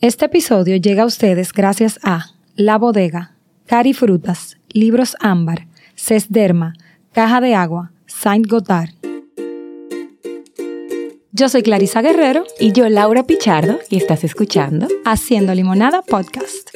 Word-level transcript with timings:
Este 0.00 0.24
episodio 0.24 0.76
llega 0.76 1.02
a 1.02 1.06
ustedes 1.06 1.52
gracias 1.52 2.00
a 2.02 2.30
La 2.56 2.78
Bodega, 2.78 3.34
Cari 3.66 3.92
Frutas, 3.92 4.56
Libros 4.70 5.14
Ámbar, 5.20 5.66
Cesderma, 5.94 6.72
Caja 7.12 7.42
de 7.42 7.54
Agua, 7.54 7.92
Saint 8.06 8.46
Gothard. 8.46 8.94
Yo 11.32 11.50
soy 11.50 11.62
Clarisa 11.62 12.00
Guerrero 12.00 12.44
Y 12.58 12.72
yo, 12.72 12.88
Laura 12.88 13.24
Pichardo, 13.24 13.78
y 13.90 13.98
estás 13.98 14.24
escuchando. 14.24 14.88
haciendo 15.04 15.54
Limonada 15.54 16.00
Podcast. 16.00 16.70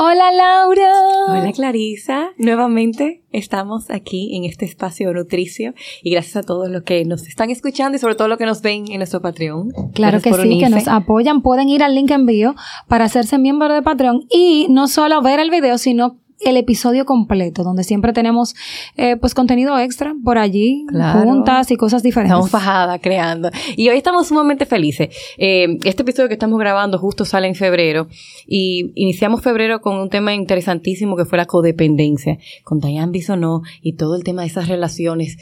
Hola 0.00 0.30
Laura. 0.30 0.92
Hola 1.26 1.50
Clarisa, 1.50 2.28
nuevamente 2.36 3.24
estamos 3.32 3.90
aquí 3.90 4.36
en 4.36 4.44
este 4.44 4.64
espacio 4.64 5.12
nutricio 5.12 5.74
y 6.04 6.12
gracias 6.12 6.36
a 6.36 6.42
todos 6.44 6.70
los 6.70 6.84
que 6.84 7.04
nos 7.04 7.26
están 7.26 7.50
escuchando 7.50 7.96
y 7.96 7.98
sobre 7.98 8.14
todo 8.14 8.28
los 8.28 8.38
que 8.38 8.46
nos 8.46 8.62
ven 8.62 8.84
en 8.92 8.98
nuestro 8.98 9.20
Patreon. 9.20 9.72
Claro 9.94 10.20
que 10.20 10.32
sí, 10.32 10.60
que 10.60 10.68
nos 10.68 10.86
apoyan. 10.86 11.42
Pueden 11.42 11.68
ir 11.68 11.82
al 11.82 11.96
link 11.96 12.12
en 12.12 12.26
bio 12.26 12.54
para 12.86 13.06
hacerse 13.06 13.38
miembro 13.38 13.74
de 13.74 13.82
Patreon 13.82 14.24
y 14.30 14.68
no 14.70 14.86
solo 14.86 15.20
ver 15.20 15.40
el 15.40 15.50
video, 15.50 15.78
sino 15.78 16.20
el 16.40 16.56
episodio 16.56 17.04
completo, 17.04 17.64
donde 17.64 17.82
siempre 17.84 18.12
tenemos 18.12 18.54
eh, 18.96 19.16
pues 19.16 19.34
contenido 19.34 19.78
extra 19.78 20.14
por 20.24 20.38
allí, 20.38 20.84
Claro. 20.88 21.22
juntas 21.22 21.70
y 21.70 21.76
cosas 21.76 22.02
diferentes. 22.02 22.32
Estamos 22.34 22.50
bajada 22.50 22.98
creando. 22.98 23.50
Y 23.76 23.88
hoy 23.88 23.96
estamos 23.96 24.28
sumamente 24.28 24.64
felices. 24.66 25.08
Eh, 25.36 25.78
este 25.84 26.02
episodio 26.02 26.28
que 26.28 26.34
estamos 26.34 26.58
grabando 26.58 26.98
justo 26.98 27.24
sale 27.24 27.48
en 27.48 27.54
febrero. 27.54 28.08
Y 28.46 28.92
iniciamos 28.94 29.42
febrero 29.42 29.80
con 29.80 29.96
un 29.96 30.10
tema 30.10 30.34
interesantísimo 30.34 31.16
que 31.16 31.24
fue 31.24 31.38
la 31.38 31.46
codependencia. 31.46 32.38
Con 32.64 32.78
Diane 32.80 33.10
Bisonó 33.12 33.62
y 33.82 33.94
todo 33.94 34.14
el 34.16 34.24
tema 34.24 34.42
de 34.42 34.48
esas 34.48 34.68
relaciones 34.68 35.36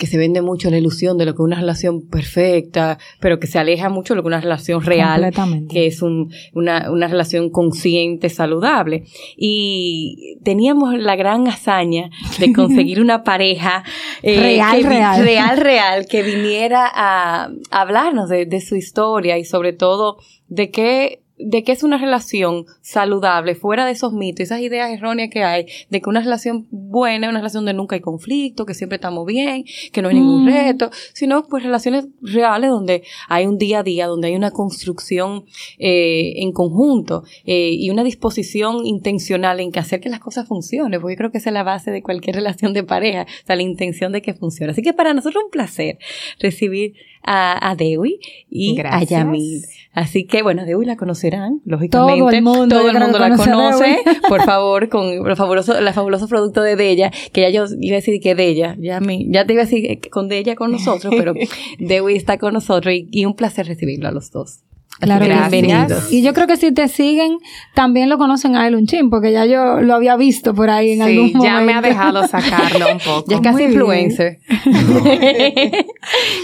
que 0.00 0.06
se 0.06 0.16
vende 0.18 0.40
mucho 0.42 0.70
la 0.70 0.78
ilusión 0.78 1.18
de 1.18 1.26
lo 1.26 1.32
que 1.34 1.42
es 1.42 1.46
una 1.46 1.60
relación 1.60 2.08
perfecta, 2.08 2.98
pero 3.20 3.38
que 3.38 3.46
se 3.46 3.58
aleja 3.58 3.90
mucho 3.90 4.14
de 4.14 4.16
lo 4.16 4.22
que 4.22 4.28
es 4.28 4.32
una 4.32 4.40
relación 4.40 4.82
real, 4.82 5.20
Completamente. 5.20 5.72
que 5.74 5.86
es 5.86 6.00
un- 6.02 6.32
una, 6.54 6.90
una 6.90 7.06
relación 7.06 7.50
consciente, 7.50 8.30
saludable. 8.30 9.04
Y 9.36 10.38
teníamos 10.42 10.94
la 10.98 11.16
gran 11.16 11.46
hazaña 11.48 12.10
de 12.38 12.52
conseguir 12.54 13.00
una 13.00 13.22
pareja 13.24 13.84
eh, 14.22 14.40
Real, 14.40 14.80
que 14.82 14.88
real. 14.88 15.22
real, 15.24 15.56
real, 15.58 16.06
que 16.06 16.22
viniera 16.22 16.86
a, 16.92 17.44
a 17.70 17.80
hablarnos 17.80 18.28
de, 18.30 18.46
de 18.46 18.60
su 18.62 18.76
historia 18.76 19.36
y 19.38 19.44
sobre 19.44 19.72
todo 19.74 20.16
de 20.48 20.70
qué 20.70 21.22
de 21.44 21.62
qué 21.64 21.72
es 21.72 21.82
una 21.82 21.98
relación 21.98 22.66
saludable, 22.80 23.54
fuera 23.54 23.84
de 23.86 23.92
esos 23.92 24.12
mitos, 24.12 24.44
esas 24.44 24.60
ideas 24.60 24.90
erróneas 24.90 25.30
que 25.30 25.42
hay, 25.44 25.66
de 25.90 26.00
que 26.00 26.08
una 26.08 26.20
relación 26.20 26.66
buena 26.70 27.26
es 27.26 27.30
una 27.30 27.40
relación 27.40 27.64
donde 27.64 27.74
nunca 27.76 27.96
hay 27.96 28.00
conflicto, 28.00 28.66
que 28.66 28.74
siempre 28.74 28.96
estamos 28.96 29.26
bien, 29.26 29.64
que 29.92 30.02
no 30.02 30.08
hay 30.08 30.14
ningún 30.16 30.44
Mm. 30.44 30.48
reto, 30.48 30.90
sino 31.12 31.46
pues 31.46 31.62
relaciones 31.62 32.06
reales 32.22 32.70
donde 32.70 33.02
hay 33.28 33.46
un 33.46 33.58
día 33.58 33.80
a 33.80 33.82
día, 33.82 34.06
donde 34.06 34.28
hay 34.28 34.36
una 34.36 34.50
construcción 34.50 35.44
eh, 35.78 36.34
en 36.36 36.52
conjunto 36.52 37.24
eh, 37.44 37.70
y 37.72 37.90
una 37.90 38.04
disposición 38.04 38.86
intencional 38.86 39.60
en 39.60 39.72
que 39.72 39.78
hacer 39.80 40.00
que 40.00 40.08
las 40.08 40.20
cosas 40.20 40.46
funcionen, 40.48 41.00
porque 41.00 41.14
yo 41.14 41.18
creo 41.18 41.30
que 41.32 41.38
esa 41.38 41.50
es 41.50 41.54
la 41.54 41.62
base 41.62 41.90
de 41.90 42.02
cualquier 42.02 42.36
relación 42.40 42.72
de 42.74 42.82
pareja, 42.84 43.22
o 43.22 43.46
sea, 43.46 43.56
la 43.56 43.62
intención 43.62 44.12
de 44.12 44.22
que 44.22 44.34
funcione. 44.34 44.72
Así 44.72 44.82
que 44.82 44.92
para 44.92 45.14
nosotros 45.14 45.42
es 45.42 45.44
un 45.46 45.50
placer 45.50 45.98
recibir 46.38 46.94
a, 47.22 47.70
a 47.70 47.74
Dewi 47.76 48.18
y 48.48 48.74
Gracias. 48.74 49.12
a 49.12 49.24
Yamil. 49.24 49.62
Así 49.92 50.24
que, 50.24 50.42
bueno, 50.42 50.64
Dewi 50.64 50.86
la 50.86 50.96
conocerán, 51.30 51.60
lógicamente. 51.64 52.20
Todo 52.20 52.30
el 52.30 52.42
mundo, 52.42 52.76
Todo 52.76 52.90
el 52.90 52.98
mundo 52.98 53.18
la 53.18 53.36
conoce 53.36 53.98
por 54.28 54.42
favor, 54.42 54.88
con 54.88 55.22
los 55.28 55.38
fabulosos, 55.38 55.80
los 55.80 55.94
fabulosos 55.94 56.28
productos 56.28 56.64
de 56.64 56.76
Della, 56.76 57.10
que 57.32 57.40
ya 57.42 57.50
yo 57.50 57.64
iba 57.80 57.94
a 57.96 58.00
decir 58.00 58.20
que 58.20 58.34
Della, 58.34 58.76
ya, 58.78 59.00
me, 59.00 59.26
ya 59.28 59.44
te 59.46 59.52
iba 59.54 59.62
a 59.62 59.64
decir 59.64 60.00
que 60.00 60.10
con 60.10 60.28
Della 60.28 60.54
con 60.56 60.72
nosotros, 60.72 61.14
pero 61.16 61.34
Dewi 61.78 62.16
está 62.16 62.38
con 62.38 62.54
nosotros 62.54 62.94
y, 62.94 63.08
y 63.10 63.24
un 63.24 63.34
placer 63.34 63.66
recibirlo 63.66 64.08
a 64.08 64.12
los 64.12 64.30
dos. 64.30 64.60
Claro 64.98 65.24
bienvenidos. 65.24 66.12
Y 66.12 66.20
yo 66.20 66.34
creo 66.34 66.46
que 66.46 66.58
si 66.58 66.72
te 66.72 66.86
siguen, 66.88 67.38
también 67.74 68.10
lo 68.10 68.18
conocen 68.18 68.54
a 68.54 68.68
él 68.68 68.74
un 68.74 68.86
chin, 68.86 69.08
porque 69.08 69.32
ya 69.32 69.46
yo 69.46 69.80
lo 69.80 69.94
había 69.94 70.14
visto 70.16 70.54
por 70.54 70.68
ahí 70.68 70.90
en 70.90 71.00
algún 71.00 71.28
Sí, 71.28 71.34
momento. 71.36 71.44
ya 71.44 71.60
me 71.64 71.72
ha 71.72 71.80
dejado 71.80 72.26
sacarlo 72.26 72.92
un 72.92 72.98
poco. 72.98 73.24
Ya 73.28 73.36
es 73.36 73.42
casi 73.42 73.62
Muy 73.62 73.64
influencer. 73.72 74.40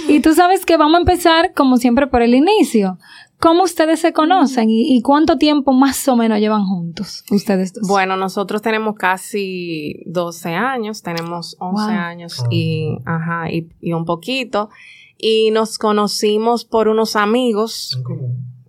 Y 0.08 0.20
tú 0.20 0.32
sabes 0.34 0.64
que 0.64 0.76
vamos 0.78 0.94
a 0.94 1.00
empezar, 1.00 1.52
como 1.54 1.76
siempre, 1.76 2.06
por 2.06 2.22
el 2.22 2.34
inicio. 2.34 2.98
¿Cómo 3.38 3.64
ustedes 3.64 4.00
se 4.00 4.12
conocen 4.12 4.70
y, 4.70 4.96
y 4.96 5.02
cuánto 5.02 5.36
tiempo 5.36 5.72
más 5.72 6.08
o 6.08 6.16
menos 6.16 6.38
llevan 6.38 6.64
juntos 6.64 7.22
ustedes 7.30 7.72
dos? 7.74 7.86
Bueno, 7.86 8.16
nosotros 8.16 8.62
tenemos 8.62 8.94
casi 8.94 10.02
12 10.06 10.50
años, 10.54 11.02
tenemos 11.02 11.56
11 11.60 11.82
Wow. 11.84 11.90
años 12.00 12.44
y, 12.50 12.96
ajá, 13.04 13.50
y, 13.50 13.68
y 13.80 13.92
un 13.92 14.04
poquito. 14.06 14.70
Y 15.18 15.50
nos 15.50 15.78
conocimos 15.78 16.64
por 16.64 16.88
unos 16.88 17.14
amigos 17.16 18.00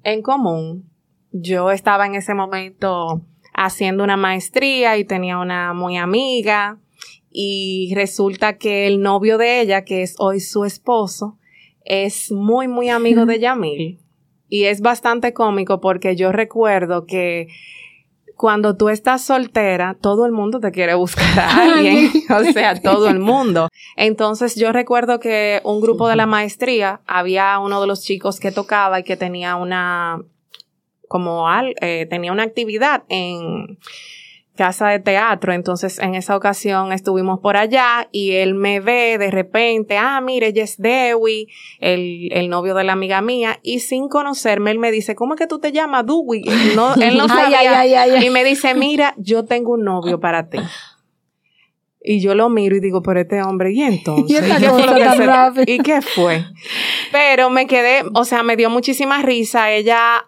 en 0.04 0.22
común. 0.22 0.90
Yo 1.32 1.72
estaba 1.72 2.06
en 2.06 2.16
ese 2.16 2.34
momento 2.34 3.22
haciendo 3.54 4.04
una 4.04 4.18
maestría 4.18 4.98
y 4.98 5.06
tenía 5.06 5.38
una 5.40 5.74
muy 5.74 5.98
amiga. 5.98 6.80
Y 7.32 7.94
resulta 7.96 8.58
que 8.58 8.88
el 8.88 9.02
novio 9.02 9.38
de 9.38 9.62
ella, 9.62 9.84
que 9.86 10.02
es 10.02 10.16
hoy 10.20 10.40
su 10.40 10.66
esposo, 10.66 11.38
es 11.86 12.32
muy, 12.32 12.68
muy 12.68 12.90
amigo 12.90 13.26
de 13.26 13.40
Yamil. 13.42 14.00
Y 14.50 14.66
es 14.66 14.82
bastante 14.82 15.34
cómico 15.34 15.82
porque 15.82 16.16
yo 16.16 16.32
recuerdo 16.32 17.06
que 17.06 17.48
cuando 18.38 18.78
tú 18.78 18.90
estás 18.90 19.24
soltera, 19.24 19.98
todo 20.00 20.26
el 20.26 20.32
mundo 20.32 20.60
te 20.60 20.72
quiere 20.72 20.94
buscar 20.94 21.40
a 21.40 21.64
alguien. 21.64 22.12
o 22.30 22.44
sea, 22.54 22.80
todo 22.80 23.10
el 23.10 23.20
mundo. 23.20 23.68
Entonces 23.98 24.56
yo 24.56 24.72
recuerdo 24.72 25.20
que 25.20 25.60
un 25.64 25.82
grupo 25.82 26.08
de 26.08 26.16
la 26.16 26.28
maestría, 26.28 27.02
había 27.08 27.60
uno 27.60 27.82
de 27.82 27.88
los 27.88 28.04
chicos 28.04 28.40
que 28.40 28.52
tocaba 28.52 29.00
y 29.00 29.04
que 29.04 29.18
tenía 29.18 29.56
una, 29.56 30.22
como 31.08 31.50
al, 31.50 31.76
eh, 31.82 32.06
tenía 32.10 32.32
una 32.32 32.44
actividad 32.44 33.04
en 33.10 33.80
casa 34.58 34.90
de 34.90 35.00
teatro. 35.00 35.54
Entonces 35.54 36.00
en 36.00 36.16
esa 36.16 36.36
ocasión 36.36 36.92
estuvimos 36.92 37.40
por 37.40 37.56
allá 37.56 38.10
y 38.12 38.34
él 38.34 38.56
me 38.56 38.82
ve 38.82 39.18
de 39.18 39.32
repente, 39.32 39.98
ah, 39.98 40.20
mire, 40.20 40.52
es 40.54 40.78
Dewey, 40.78 41.48
el, 41.80 42.28
el 42.34 42.50
novio 42.50 42.74
de 42.74 42.84
la 42.84 42.92
amiga 42.92 43.22
mía. 43.22 43.60
Y 43.64 43.80
sin 43.80 44.10
conocerme, 44.10 44.72
él 44.72 44.80
me 44.80 44.92
dice, 44.92 45.16
¿cómo 45.16 45.36
es 45.36 45.40
que 45.40 45.48
tú 45.48 45.60
te 45.60 45.72
llamas 45.72 46.06
Dewey? 46.06 46.44
No, 46.76 46.94
él 47.02 47.18
no 47.18 47.30
sabía. 47.30 47.60
ay, 47.60 47.68
ay, 47.68 47.94
ay, 47.94 48.12
ay. 48.12 48.26
Y 48.26 48.30
me 48.30 48.44
dice, 48.44 48.74
mira, 48.76 49.14
yo 49.18 49.46
tengo 49.46 49.72
un 49.74 49.86
novio 49.86 50.20
para 50.20 50.50
ti. 50.50 50.58
Y 52.10 52.22
yo 52.22 52.36
lo 52.36 52.48
miro 52.50 52.78
y 52.78 52.80
digo, 52.80 53.02
pero 53.02 53.20
este 53.20 53.42
hombre, 53.42 53.74
¿y 53.74 53.82
entonces? 53.82 54.42
Y 54.48 54.62
qué 54.62 54.70
fue 54.70 55.26
rápida. 55.26 55.64
¿Y 55.68 55.80
qué 55.80 56.02
fue? 56.02 56.46
Pero 57.12 57.50
me 57.50 57.68
quedé, 57.68 58.04
o 58.14 58.24
sea, 58.24 58.44
me 58.44 58.56
dio 58.56 58.70
muchísima 58.70 59.22
risa. 59.22 59.72
Ella, 59.72 60.26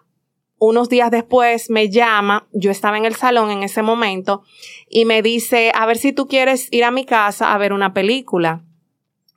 unos 0.60 0.88
días 0.88 1.10
después, 1.10 1.70
me 1.70 1.88
llama. 1.90 2.46
Yo 2.52 2.70
estaba 2.70 2.96
en 2.98 3.06
el 3.06 3.16
salón 3.16 3.50
en 3.50 3.64
ese 3.64 3.82
momento 3.82 4.42
y 4.88 5.04
me 5.06 5.22
dice, 5.22 5.72
a 5.74 5.86
ver 5.86 5.96
si 5.98 6.12
tú 6.12 6.28
quieres 6.28 6.68
ir 6.70 6.84
a 6.84 6.92
mi 6.92 7.04
casa 7.04 7.52
a 7.52 7.58
ver 7.58 7.72
una 7.72 7.92
película. 7.92 8.62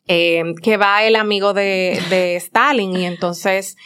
eh, 0.07 0.43
que 0.61 0.77
va 0.77 1.03
el 1.05 1.15
amigo 1.15 1.53
de, 1.53 1.99
de 2.09 2.35
Stalin. 2.35 2.95
Y 2.95 3.05
entonces 3.05 3.77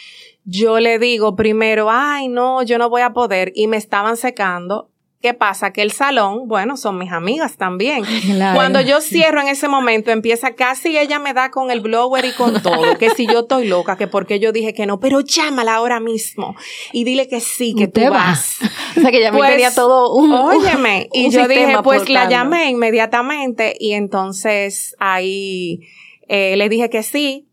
yo 0.45 0.79
le 0.79 0.97
digo 0.99 1.35
primero, 1.35 1.89
ay, 1.91 2.27
no, 2.27 2.63
yo 2.63 2.77
no 2.77 2.89
voy 2.89 3.03
a 3.03 3.13
poder. 3.13 3.51
Y 3.55 3.67
me 3.67 3.77
estaban 3.77 4.17
secando. 4.17 4.89
¿Qué 5.19 5.33
pasa? 5.33 5.73
Que 5.73 5.81
el 5.81 5.91
salón, 5.91 6.47
bueno, 6.47 6.77
son 6.77 6.99
mis 6.99 7.11
amigas 7.11 7.57
también. 7.57 8.03
Claro. 8.27 8.55
Cuando 8.55 8.81
yo 8.81 9.01
cierro 9.01 9.41
en 9.41 9.47
ese 9.47 9.67
momento, 9.67 10.11
empieza 10.11 10.53
casi 10.53 10.95
ella 10.97 11.17
me 11.17 11.33
da 11.33 11.49
con 11.49 11.71
el 11.71 11.79
blower 11.79 12.23
y 12.25 12.33
con 12.33 12.61
todo, 12.61 12.97
que 12.99 13.09
si 13.11 13.25
yo 13.25 13.39
estoy 13.39 13.67
loca, 13.67 13.95
que 13.97 14.07
porque 14.07 14.39
yo 14.39 14.51
dije 14.51 14.73
que 14.75 14.85
no, 14.85 14.99
pero 14.99 15.21
llámala 15.21 15.75
ahora 15.75 15.99
mismo 15.99 16.55
y 16.93 17.03
dile 17.03 17.27
que 17.27 17.39
sí, 17.39 17.73
que 17.73 17.87
tú 17.87 18.01
Usted 18.01 18.11
va. 18.11 18.17
vas. 18.17 18.59
O 18.97 18.99
sea 19.01 19.11
que 19.11 19.21
Yamil 19.21 19.39
Pues, 19.39 19.51
tenía 19.51 19.73
todo 19.73 20.13
un, 20.15 20.31
un- 20.31 20.39
Óyeme, 20.39 21.07
y 21.13 21.25
un 21.25 21.31
yo 21.31 21.47
dije, 21.47 21.77
pues 21.83 22.09
la 22.09 22.29
llamé 22.29 22.69
inmediatamente 22.69 23.75
y 23.79 23.93
entonces 23.93 24.95
ahí 24.99 25.79
eh, 26.27 26.55
le 26.57 26.69
dije 26.69 26.89
que 26.89 27.01
sí 27.03 27.47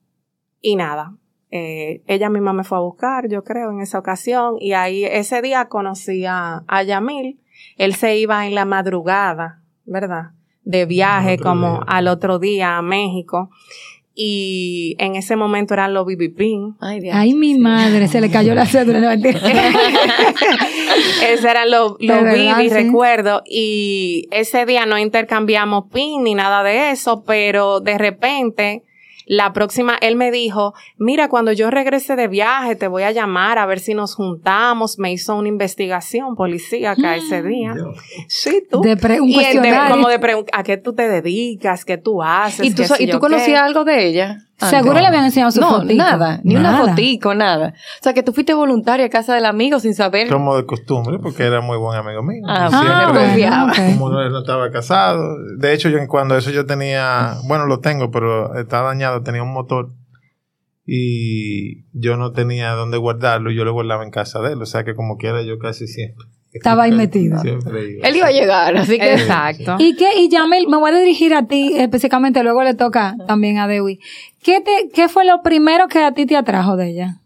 y 0.61 0.77
nada. 0.77 1.15
Eh, 1.51 2.03
ella 2.09 2.31
misma 2.31 2.53
me 2.53 2.65
fue 2.65 2.79
a 2.79 2.81
buscar, 2.81 3.29
yo 3.29 3.45
creo, 3.45 3.71
en 3.71 3.81
esa 3.81 3.99
ocasión 3.99 4.57
y 4.59 4.73
ahí 4.73 5.05
ese 5.05 5.41
día 5.41 5.67
conocí 5.69 6.25
a, 6.27 6.63
a 6.67 6.83
Yamil. 6.83 7.41
Él 7.77 7.95
se 7.95 8.17
iba 8.19 8.47
en 8.47 8.55
la 8.55 8.65
madrugada, 8.65 9.61
¿verdad? 9.85 10.31
De 10.65 10.87
viaje 10.87 11.39
como 11.39 11.73
día. 11.75 11.85
al 11.87 12.09
otro 12.09 12.39
día 12.39 12.77
a 12.79 12.83
México 12.83 13.51
y 14.17 14.95
en 15.01 15.17
ese 15.17 15.35
momento 15.35 15.75
eran 15.75 15.93
los 15.93 16.07
BB 16.07 16.35
Pin. 16.37 16.77
Ay, 16.81 17.01
Dios. 17.01 17.15
Ay, 17.17 17.35
mi 17.35 17.55
Sí. 17.55 17.59
madre, 17.59 18.07
se 18.09 18.21
le 18.21 18.31
cayó 18.31 18.55
la 18.55 18.65
cédula. 18.65 19.01
No, 19.01 19.09
mentira. 19.09 19.41
Ese 21.29 21.51
era 21.51 21.67
lo, 21.67 21.97
De 21.99 22.07
lo 22.07 22.23
verdad, 22.23 22.59
vi, 22.59 22.69
sí. 22.69 22.75
recuerdo. 22.75 23.43
Y 23.47 24.29
ese 24.31 24.67
día 24.67 24.87
no 24.87 24.99
intercambiamos 24.99 25.85
pin 25.93 26.23
ni 26.25 26.35
nada 26.35 26.63
de 26.63 26.91
eso, 26.91 27.25
pero 27.25 27.81
de 27.81 27.99
repente, 27.99 28.85
la 29.27 29.53
próxima, 29.53 29.97
él 30.01 30.17
me 30.17 30.31
dijo, 30.31 30.75
mira, 30.99 31.29
cuando 31.29 31.53
yo 31.53 31.71
regrese 31.71 32.17
de 32.17 32.29
viaje, 32.29 32.77
te 32.77 32.89
voy 32.89 33.03
a 33.05 33.11
llamar 33.11 33.59
a 33.59 33.67
ver 33.67 33.81
si 33.81 33.95
nos 33.95 34.15
juntamos. 34.15 34.99
Me 34.99 35.13
hizo 35.13 35.35
una 35.37 35.49
investigación 35.49 36.37
policíaca 36.37 37.17
ese 37.17 37.43
día. 37.43 37.75
Sí, 38.29 38.63
tú. 38.71 38.81
De 38.83 38.97
pre- 38.97 39.21
un 39.21 39.31
Y 39.31 39.39
de- 39.39 39.79
como 39.91 40.09
de 40.09 40.21
pregun- 40.21 40.49
a 40.53 40.63
qué 40.63 40.77
tú 40.77 40.93
te 40.95 41.09
dedicas, 41.09 41.85
qué 41.85 41.97
tú 41.99 42.23
haces. 42.23 42.67
¿Y 42.67 42.71
tú, 42.71 42.83
qué 42.83 42.89
so- 42.89 42.95
sé 42.97 43.05
¿y 43.05 43.11
tú 43.11 43.19
conocías 43.19 43.47
qué. 43.61 43.67
algo 43.67 43.85
de 43.85 44.07
ella? 44.07 44.39
Seguro 44.57 44.95
le 45.01 45.07
habían 45.07 45.25
enseñado 45.25 45.51
su 45.51 45.61
No, 45.61 45.69
fotico. 45.81 45.95
nada, 45.95 46.41
ni 46.45 46.55
una 46.57 46.73
Nada. 46.73 46.89
fotico, 46.91 47.35
nada. 47.35 47.75
O 48.01 48.03
sea, 48.03 48.15
que 48.15 48.23
tú 48.23 48.33
fuiste 48.33 48.55
voluntaria 48.55 49.07
a 49.07 49.09
casa 49.11 49.35
del 49.35 49.47
amigo 49.47 49.81
sin 49.81 49.95
saber. 49.95 50.29
Como 50.29 50.57
de 50.57 50.65
costumbre, 50.65 51.19
porque 51.19 51.43
era 51.45 51.61
muy 51.61 51.77
buen 51.77 51.99
amigo 51.99 52.23
mío. 52.23 52.43
Ah, 52.47 52.69
siempre- 52.71 53.21
confiaba. 53.27 53.73
como 53.99 54.21
él 54.21 54.31
no 54.33 54.39
estaba 54.41 54.71
casado. 54.71 55.37
De 55.59 55.73
hecho, 55.75 55.89
yo 55.89 55.99
cuando 56.09 56.37
eso 56.37 56.51
yo 56.51 56.67
tenía, 56.67 57.35
bueno, 57.49 57.67
lo 57.67 57.81
tengo, 57.81 58.11
pero 58.11 58.55
está 58.59 58.81
dañado, 58.83 59.23
tenía 59.23 59.43
un 59.43 59.53
motor 59.53 59.89
y 60.87 61.83
yo 61.99 62.17
no 62.17 62.33
tenía 62.33 62.73
dónde 62.73 62.99
guardarlo 62.99 63.51
y 63.51 63.57
yo 63.57 63.65
lo 63.65 63.73
guardaba 63.73 64.05
en 64.05 64.11
casa 64.11 64.41
de 64.41 64.53
él. 64.53 64.63
O 64.63 64.67
sea 64.67 64.85
que 64.85 64.95
como 64.95 65.17
quiera 65.17 65.43
yo 65.43 65.59
casi 65.59 65.87
siempre. 65.87 66.27
Estaba 66.55 66.85
ahí 66.85 66.93
metido. 66.93 67.41
Siempre 67.41 67.91
iba. 67.91 68.09
Él 68.09 68.17
iba 68.17 68.27
a 68.29 68.31
llegar, 68.31 68.77
así 68.77 68.97
que. 68.99 69.13
Exacto. 69.13 69.77
¿Y 69.81 69.97
qué? 69.97 70.21
Y 70.21 70.29
Yamil, 70.29 70.69
me 70.69 70.77
voy 70.77 70.93
a 70.93 70.95
dirigir 70.95 71.35
a 71.35 71.47
ti 71.47 71.73
específicamente, 71.77 72.43
luego 72.45 72.63
le 72.63 72.75
toca 72.75 73.17
también 73.27 73.59
a 73.59 73.67
Dewi. 73.67 73.99
¿Qué, 74.43 74.61
te, 74.61 74.89
¿Qué 74.95 75.09
fue 75.09 75.25
lo 75.25 75.43
primero 75.43 75.89
que 75.89 76.05
a 76.05 76.13
ti 76.13 76.27
te 76.27 76.37
atrajo 76.37 76.77
de 76.77 76.91
ella? 76.91 77.17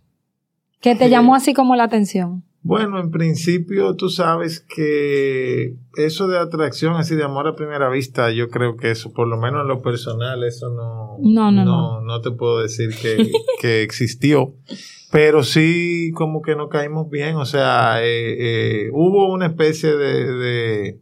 Que 0.81 0.95
te 0.95 1.11
llamó 1.11 1.35
así 1.35 1.53
como 1.53 1.77
la 1.77 1.85
atención. 1.85 2.45
Bueno, 2.63 2.99
en 2.99 3.11
principio 3.11 3.95
tú 3.95 4.09
sabes 4.11 4.61
que 4.61 5.75
eso 5.97 6.27
de 6.27 6.39
atracción, 6.39 6.97
así 6.97 7.15
de 7.15 7.25
amor 7.25 7.47
a 7.47 7.55
primera 7.55 7.89
vista, 7.89 8.31
yo 8.31 8.51
creo 8.51 8.77
que 8.77 8.91
eso, 8.91 9.13
por 9.13 9.29
lo 9.29 9.39
menos 9.39 9.63
en 9.63 9.69
lo 9.69 9.81
personal, 9.81 10.43
eso 10.45 10.69
no, 10.71 11.19
No, 11.21 11.53
no, 11.53 11.65
no, 11.65 12.01
no 12.01 12.21
te 12.21 12.31
puedo 12.31 12.61
decir 12.61 12.91
que, 13.01 13.31
que 13.61 13.83
existió. 13.83 14.55
Pero 15.11 15.43
sí, 15.43 16.11
como 16.15 16.43
que 16.43 16.57
nos 16.57 16.69
caímos 16.69 17.09
bien, 17.09 17.37
o 17.37 17.47
sea, 17.47 18.03
eh, 18.03 18.87
eh, 18.87 18.91
hubo 18.93 19.33
una 19.33 19.47
especie 19.47 19.97
de, 19.97 20.33
de, 20.33 21.01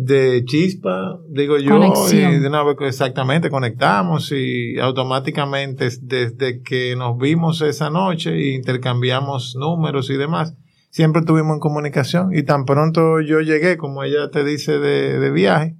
de 0.00 0.44
chispa, 0.44 1.18
digo 1.28 1.58
yo, 1.58 1.72
Conexión. 1.72 2.34
y 2.34 2.38
de 2.38 2.46
una 2.46 2.62
vez 2.62 2.76
exactamente 2.82 3.50
conectamos 3.50 4.30
y 4.30 4.78
automáticamente 4.78 5.88
desde 6.02 6.62
que 6.62 6.94
nos 6.94 7.18
vimos 7.18 7.60
esa 7.62 7.90
noche 7.90 8.30
e 8.30 8.54
intercambiamos 8.54 9.56
números 9.56 10.08
y 10.10 10.16
demás, 10.16 10.54
siempre 10.90 11.18
estuvimos 11.18 11.54
en 11.54 11.58
comunicación 11.58 12.30
y 12.32 12.44
tan 12.44 12.64
pronto 12.64 13.20
yo 13.20 13.40
llegué, 13.40 13.76
como 13.76 14.04
ella 14.04 14.30
te 14.30 14.44
dice, 14.44 14.78
de, 14.78 15.18
de 15.18 15.30
viaje, 15.32 15.74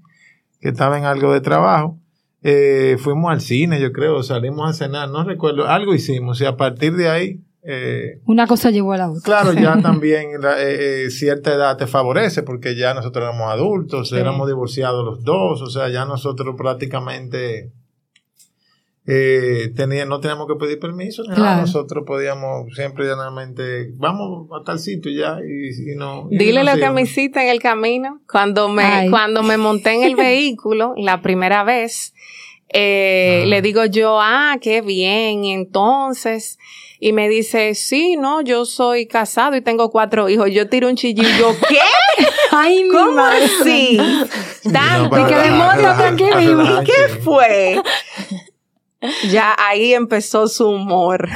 que 0.61 0.71
estaba 0.71 0.99
en 0.99 1.05
algo 1.05 1.33
de 1.33 1.41
trabajo, 1.41 2.01
eh, 2.43 2.97
fuimos 2.99 3.31
al 3.31 3.41
cine, 3.41 3.81
yo 3.81 3.93
creo, 3.93 4.25
salimos 4.25 4.69
a 4.69 4.73
cenar, 4.73 5.09
no 5.11 5.23
recuerdo, 5.23 5.69
algo 5.69 5.95
hicimos 5.95 6.41
y 6.41 6.45
a 6.45 6.57
partir 6.57 6.97
de 6.97 7.09
ahí... 7.09 7.41
eh, 7.71 8.21
Una 8.25 8.47
cosa 8.47 8.71
llevó 8.71 8.95
a 8.95 8.97
la 8.97 9.11
otra. 9.11 9.21
Claro, 9.23 9.53
ya 9.53 9.79
también 9.83 10.41
la- 10.41 10.59
eh, 10.63 11.05
eh, 11.05 11.11
cierta 11.11 11.53
edad 11.53 11.77
te 11.77 11.87
favorece 11.87 12.43
porque 12.43 12.75
ya 12.77 12.95
nosotros 12.95 13.23
éramos 13.23 13.53
adultos, 13.53 14.11
éramos 14.13 14.47
divorciados 14.49 15.05
los 15.05 15.23
dos, 15.23 15.61
o 15.61 15.67
sea, 15.69 15.89
ya 15.91 16.05
nosotros 16.07 16.55
prácticamente 16.57 17.71
eh, 19.11 19.73
tenía, 19.75 20.05
no 20.05 20.21
teníamos 20.21 20.47
que 20.49 20.55
pedir 20.57 20.79
permiso, 20.79 21.23
ni 21.23 21.29
nada, 21.31 21.41
Claro. 21.41 21.61
nosotros 21.63 22.05
podíamos 22.07 22.75
siempre 22.75 23.07
llanamente, 23.07 23.91
vamos 23.97 24.49
a 24.59 24.63
tal 24.65 24.79
sitio 24.79 25.11
ya 25.11 25.39
y, 25.43 25.93
y 25.93 25.97
no... 25.97 26.29
y 26.31 26.37
Dile 26.37 26.63
lo 26.63 26.75
que 26.77 26.91
me 26.91 27.03
hiciste 27.03 27.41
en 27.43 27.49
el 27.49 27.59
camino. 27.61 28.21
Cuando 28.31 28.69
me, 28.69 28.83
Ay. 28.85 29.11
cuando 29.11 29.43
me 29.43 29.57
monté 29.57 29.95
en 29.95 30.03
el 30.05 30.15
vehículo 30.27 30.93
la 30.99 31.23
primera 31.23 31.65
vez, 31.65 32.13
eh, 32.71 33.43
Ah. 33.45 33.47
le 33.47 33.63
digo 33.63 33.85
yo, 33.87 34.19
ah, 34.21 34.57
qué 34.61 34.81
bien, 34.81 35.45
y 35.45 35.53
entonces. 35.53 36.59
Y 37.01 37.13
me 37.13 37.29
dice, 37.29 37.77
sí, 37.77 38.17
no, 38.17 38.41
yo 38.41 38.65
soy 38.65 39.07
casado 39.07 39.55
y 39.55 39.61
tengo 39.61 39.91
cuatro 39.91 40.29
hijos. 40.29 40.51
Yo 40.51 40.69
tiro 40.69 40.89
un 40.89 40.97
chillillo. 40.97 41.29
Yo, 41.39 41.57
¿qué? 41.69 41.79
Ay, 42.51 42.89
¿Cómo 42.91 43.21
así? 43.21 43.97
Tanto. 44.73 45.11
que 45.11 45.23
relajar, 45.23 45.43
demónstrate 45.45 46.03
aquí 46.05 46.25
para 46.25 46.41
mismo. 46.41 46.63
relajar, 46.63 46.85
¿Qué 46.85 47.09
fue? 47.23 47.81
Ya 49.31 49.55
ahí 49.59 49.95
empezó 49.95 50.49
su 50.49 50.69
humor. 50.69 51.29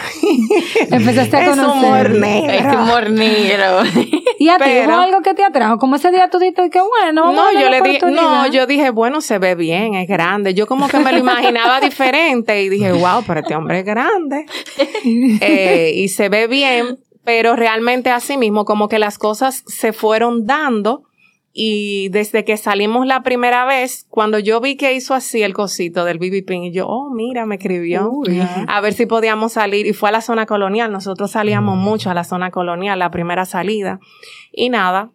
Empezaste 0.91 1.37
a 1.37 1.44
Es 1.44 1.59
humor 1.59 1.69
conocer. 1.81 2.11
negro. 2.19 2.53
Es 2.53 2.76
humor 2.76 3.11
negro. 3.11 3.82
¿Y 4.38 4.49
a 4.49 4.56
ti 4.56 4.64
Pero- 4.64 4.93
hubo 4.94 5.00
algo 5.00 5.20
que 5.23 5.35
te 5.35 5.44
atrajo? 5.44 5.79
Como 5.79 5.94
ese 5.97 6.11
día 6.11 6.29
tú 6.29 6.38
dijiste 6.41 6.69
que 6.70 6.81
bueno, 6.81 7.23
vamos 7.23 7.37
No, 7.37 7.61
yo 7.61 7.70
le 7.70 7.81
dije, 7.81 8.00
no, 8.11 8.47
yo 8.49 8.67
dije, 8.67 8.91
bueno, 8.91 9.20
se 9.20 9.38
ve 9.38 9.55
bien, 9.55 9.94
es 9.94 10.09
grande. 10.09 10.55
Yo 10.55 10.67
como 10.67 10.88
que 10.88 10.99
me 10.99 11.12
lo 11.12 11.19
imaginaba 11.19 11.81
diferente 11.81 12.62
y 12.62 12.69
dije, 12.69 12.91
wow, 12.93 13.23
pero 13.26 13.41
este 13.41 13.55
hombre 13.55 13.81
es 13.81 13.85
grande. 13.85 14.47
Eh, 15.41 15.93
y 15.94 16.08
se 16.08 16.29
ve 16.29 16.47
bien, 16.47 16.99
pero 17.25 17.55
realmente 17.56 18.11
así 18.11 18.37
mismo, 18.37 18.65
como 18.65 18.88
que 18.88 18.99
las 18.99 19.19
cosas 19.19 19.62
se 19.67 19.93
fueron 19.93 20.47
dando. 20.47 21.05
Y 21.55 22.09
desde 22.09 22.45
que 22.45 22.57
salimos 22.57 23.07
la 23.07 23.23
primera 23.23 23.67
vez, 23.67 24.07
cuando 24.09 24.39
yo 24.39 24.61
vi 24.61 24.77
que 24.77 24.95
hizo 24.95 25.13
así 25.13 25.43
el 25.43 25.53
cosito 25.53 26.05
del 26.05 26.19
BB 26.19 26.47
Pin, 26.47 26.65
y 26.65 26.73
yo, 26.73 26.87
oh, 26.89 27.11
mira, 27.11 27.45
me 27.45 27.57
escribió. 27.57 28.11
A 28.67 28.81
ver 28.81 28.95
si 28.95 29.05
podíamos 29.05 29.53
salir. 29.53 29.87
Y 29.87 29.93
fue 29.93 30.09
a 30.09 30.13
la 30.13 30.23
zona 30.23 30.47
colonial. 30.47 30.91
Nosotros 30.91 31.33
salíamos 31.33 31.77
mucho 31.77 32.11
a 32.11 32.15
la 32.15 32.25
zona 32.25 32.51
colonial, 32.51 32.99
la 32.99 33.11
primera 33.11 33.45
salida. 33.45 34.01
Y 34.51 34.71
nada, 34.71 35.11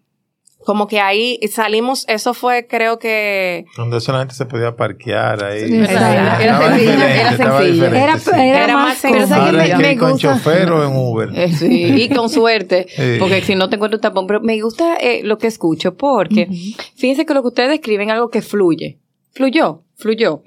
como 0.65 0.87
que 0.87 0.99
ahí 0.99 1.39
salimos, 1.49 2.03
eso 2.09 2.33
fue 2.33 2.67
creo 2.67 2.99
que 2.99 3.65
Donde 3.77 4.01
solamente 4.01 4.33
se 4.35 4.45
podía 4.45 4.75
parquear 4.75 5.43
ahí. 5.43 5.67
Sí. 5.67 5.75
Era 5.75 6.37
Estaba 6.39 6.69
sencillo, 6.77 7.03
era 7.03 7.37
sencillo. 7.37 7.85
Era, 7.85 8.19
sí. 8.19 8.29
era, 8.33 8.63
Era 8.65 8.73
más 8.77 8.97
sencillo. 8.97 9.23
Ahora 9.23 9.27
¿sabes 9.47 9.61
hay 9.61 9.69
qué 9.71 9.75
que 9.77 9.81
me 9.83 9.91
ir 9.93 9.99
con 9.99 10.11
gusta? 10.11 10.33
chofer 10.33 10.71
o 10.71 10.83
en 10.85 10.95
Uber. 10.95 11.29
Eh, 11.35 11.53
sí, 11.53 11.83
y 12.03 12.09
con 12.09 12.29
suerte, 12.29 12.85
Sí. 12.95 13.15
porque 13.19 13.41
si 13.41 13.55
no 13.55 13.69
te 13.69 13.75
encuentro 13.75 13.97
un 13.97 14.01
tapón, 14.01 14.27
pero 14.27 14.41
me 14.41 14.59
gusta 14.61 14.95
eh, 14.97 15.21
lo 15.23 15.37
que 15.37 15.47
escucho, 15.47 15.95
porque 15.95 16.47
fíjense 16.95 17.25
que 17.25 17.33
lo 17.33 17.41
que 17.43 17.47
ustedes 17.49 17.69
describen 17.69 18.09
es 18.09 18.13
algo 18.15 18.29
que 18.29 18.41
fluye, 18.41 18.97
fluyó, 19.31 19.83
fluyó. 19.95 20.43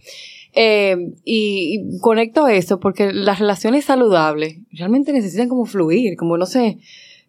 Eh, 0.52 0.96
y, 1.24 1.80
y 1.94 1.98
conecto 2.00 2.48
eso 2.48 2.80
porque 2.80 3.12
las 3.12 3.38
relaciones 3.38 3.84
saludables 3.84 4.56
realmente 4.72 5.12
necesitan 5.12 5.48
como 5.48 5.64
fluir, 5.64 6.16
como 6.16 6.36
no 6.36 6.44
sé, 6.44 6.78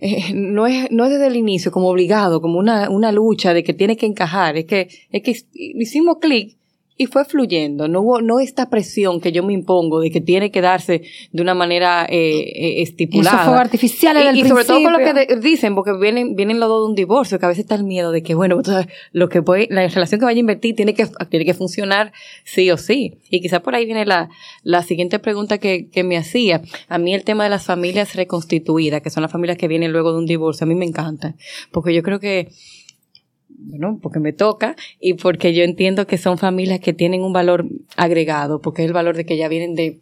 eh, 0.01 0.33
no 0.33 0.65
es, 0.67 0.91
no 0.91 1.05
es 1.05 1.11
desde 1.11 1.27
el 1.27 1.35
inicio 1.35 1.71
como 1.71 1.87
obligado, 1.87 2.41
como 2.41 2.57
una, 2.57 2.89
una 2.89 3.11
lucha 3.11 3.53
de 3.53 3.63
que 3.63 3.73
tiene 3.73 3.95
que 3.95 4.07
encajar, 4.07 4.57
es 4.57 4.65
que, 4.65 4.89
es 5.11 5.21
que 5.21 5.35
hicimos 5.53 6.17
clic 6.19 6.57
y 7.01 7.07
fue 7.07 7.25
fluyendo, 7.25 7.87
no 7.87 8.01
hubo, 8.01 8.21
no 8.21 8.39
esta 8.39 8.69
presión 8.69 9.19
que 9.21 9.31
yo 9.31 9.43
me 9.43 9.53
impongo 9.53 9.99
de 9.99 10.11
que 10.11 10.21
tiene 10.21 10.51
que 10.51 10.61
darse 10.61 11.01
de 11.31 11.41
una 11.41 11.53
manera 11.53 12.05
eh, 12.09 12.39
eh, 12.39 12.81
estipulada. 12.81 13.41
Eso 13.41 13.51
fue 13.51 13.59
artificial 13.59 14.15
desde 14.15 14.29
el 14.29 14.35
Y, 14.37 14.41
y 14.41 14.47
sobre 14.47 14.65
todo 14.65 14.83
con 14.83 14.93
lo 14.93 14.99
que 14.99 15.13
de- 15.13 15.35
dicen, 15.41 15.75
porque 15.75 15.91
vienen, 15.99 16.35
vienen 16.35 16.59
los 16.59 16.69
dos 16.69 16.83
de 16.85 16.89
un 16.89 16.95
divorcio, 16.95 17.39
que 17.39 17.45
a 17.45 17.49
veces 17.49 17.63
está 17.63 17.75
el 17.75 17.83
miedo 17.83 18.11
de 18.11 18.21
que, 18.23 18.35
bueno, 18.35 18.55
entonces, 18.55 18.87
lo 19.11 19.29
que 19.29 19.41
puede, 19.41 19.67
la 19.69 19.87
relación 19.87 20.19
que 20.19 20.25
vaya 20.25 20.37
a 20.37 20.39
invertir 20.39 20.75
tiene 20.75 20.93
que, 20.93 21.07
tiene 21.29 21.45
que 21.45 21.53
funcionar 21.53 22.11
sí 22.43 22.69
o 22.71 22.77
sí. 22.77 23.15
Y 23.29 23.41
quizás 23.41 23.61
por 23.61 23.75
ahí 23.75 23.85
viene 23.85 24.05
la, 24.05 24.29
la 24.63 24.83
siguiente 24.83 25.19
pregunta 25.19 25.57
que, 25.57 25.87
que 25.89 26.03
me 26.03 26.17
hacía. 26.17 26.61
A 26.87 26.97
mí 26.97 27.13
el 27.13 27.23
tema 27.23 27.43
de 27.45 27.49
las 27.49 27.65
familias 27.65 28.15
reconstituidas, 28.15 29.01
que 29.01 29.09
son 29.09 29.23
las 29.23 29.31
familias 29.31 29.57
que 29.57 29.67
vienen 29.67 29.91
luego 29.91 30.11
de 30.11 30.19
un 30.19 30.25
divorcio, 30.25 30.65
a 30.65 30.67
mí 30.67 30.75
me 30.75 30.85
encanta. 30.85 31.35
Porque 31.71 31.93
yo 31.93 32.03
creo 32.03 32.19
que, 32.19 32.49
bueno, 33.57 33.99
porque 34.01 34.19
me 34.19 34.33
toca 34.33 34.75
y 34.99 35.15
porque 35.15 35.53
yo 35.53 35.63
entiendo 35.63 36.07
que 36.07 36.17
son 36.17 36.37
familias 36.37 36.79
que 36.79 36.93
tienen 36.93 37.21
un 37.21 37.33
valor 37.33 37.67
agregado, 37.95 38.61
porque 38.61 38.83
es 38.83 38.87
el 38.87 38.93
valor 38.93 39.15
de 39.15 39.25
que 39.25 39.37
ya 39.37 39.47
vienen 39.47 39.75
de, 39.75 39.99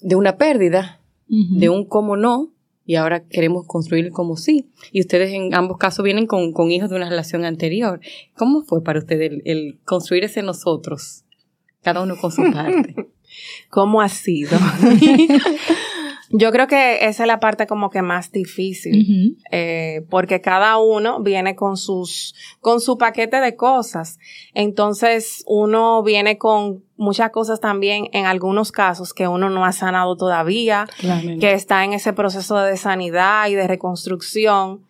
de 0.00 0.16
una 0.16 0.36
pérdida, 0.36 1.00
de 1.28 1.68
un 1.68 1.84
cómo 1.84 2.16
no, 2.16 2.52
y 2.88 2.94
ahora 2.94 3.26
queremos 3.28 3.66
construir 3.66 4.10
como 4.12 4.36
sí. 4.36 4.70
Y 4.92 5.00
ustedes 5.00 5.32
en 5.32 5.54
ambos 5.54 5.76
casos 5.76 6.02
vienen 6.02 6.26
con, 6.26 6.52
con 6.52 6.70
hijos 6.70 6.88
de 6.88 6.96
una 6.96 7.10
relación 7.10 7.44
anterior. 7.44 8.00
¿Cómo 8.34 8.62
fue 8.62 8.82
para 8.82 8.98
ustedes 8.98 9.30
el, 9.30 9.42
el 9.44 9.78
construir 9.84 10.24
ese 10.24 10.42
nosotros? 10.42 11.24
Cada 11.82 12.02
uno 12.02 12.16
con 12.16 12.32
su 12.32 12.42
parte. 12.52 12.94
¿Cómo 13.68 14.00
ha 14.00 14.08
sido? 14.08 14.56
Yo 16.30 16.52
creo 16.52 16.66
que 16.66 17.06
esa 17.06 17.22
es 17.22 17.26
la 17.26 17.40
parte 17.40 17.66
como 17.66 17.88
que 17.88 18.02
más 18.02 18.30
difícil, 18.32 19.36
eh, 19.50 20.04
porque 20.10 20.40
cada 20.40 20.76
uno 20.78 21.20
viene 21.20 21.56
con 21.56 21.76
sus, 21.76 22.34
con 22.60 22.80
su 22.80 22.98
paquete 22.98 23.40
de 23.40 23.56
cosas. 23.56 24.18
Entonces, 24.52 25.42
uno 25.46 26.02
viene 26.02 26.36
con 26.36 26.84
muchas 26.96 27.30
cosas 27.30 27.60
también, 27.60 28.08
en 28.12 28.26
algunos 28.26 28.72
casos, 28.72 29.14
que 29.14 29.26
uno 29.26 29.48
no 29.48 29.64
ha 29.64 29.72
sanado 29.72 30.16
todavía, 30.16 30.86
que 31.40 31.52
está 31.52 31.84
en 31.84 31.94
ese 31.94 32.12
proceso 32.12 32.58
de 32.58 32.76
sanidad 32.76 33.48
y 33.48 33.54
de 33.54 33.66
reconstrucción. 33.66 34.86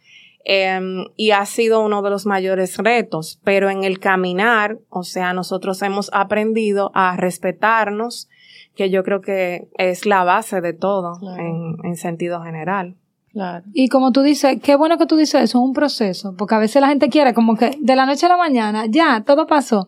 em, 0.50 1.04
y 1.14 1.33
ha 1.33 1.45
sido 1.45 1.80
uno 1.80 2.00
de 2.00 2.09
los 2.09 2.25
mayores 2.25 2.78
retos, 2.78 3.38
pero 3.45 3.68
en 3.68 3.85
el 3.85 3.99
caminar, 3.99 4.78
o 4.88 5.02
sea, 5.02 5.35
nosotros 5.35 5.83
hemos 5.83 6.09
aprendido 6.14 6.90
a 6.95 7.16
respetarnos, 7.18 8.30
que 8.78 8.88
yo 8.88 9.02
creo 9.02 9.20
que 9.20 9.68
es 9.76 10.06
la 10.06 10.25
base 10.25 10.62
de 10.62 10.73
todo 10.73 11.18
Claro. 11.18 11.42
en, 11.42 11.76
en 11.85 11.97
sentido 11.97 12.40
general. 12.42 12.97
Claro. 13.32 13.64
Y 13.75 13.88
como 13.88 14.11
tú 14.11 14.23
dices, 14.23 14.58
qué 14.62 14.75
bueno 14.76 14.97
que 14.97 15.04
tú 15.06 15.16
dices 15.16 15.35
eso, 15.42 15.58
es 15.58 15.64
un 15.66 15.73
proceso, 15.75 16.35
porque 16.38 16.54
a 16.54 16.58
veces 16.58 16.80
la 16.80 16.88
gente 16.88 17.08
quiere 17.11 17.35
como 17.35 17.56
que 17.56 17.73
de 17.78 17.94
la 17.97 18.06
noche 18.06 18.25
a 18.25 18.30
la 18.30 18.37
mañana, 18.38 18.87
ya, 18.88 19.23
todo 19.26 19.47
pasó. 19.47 19.87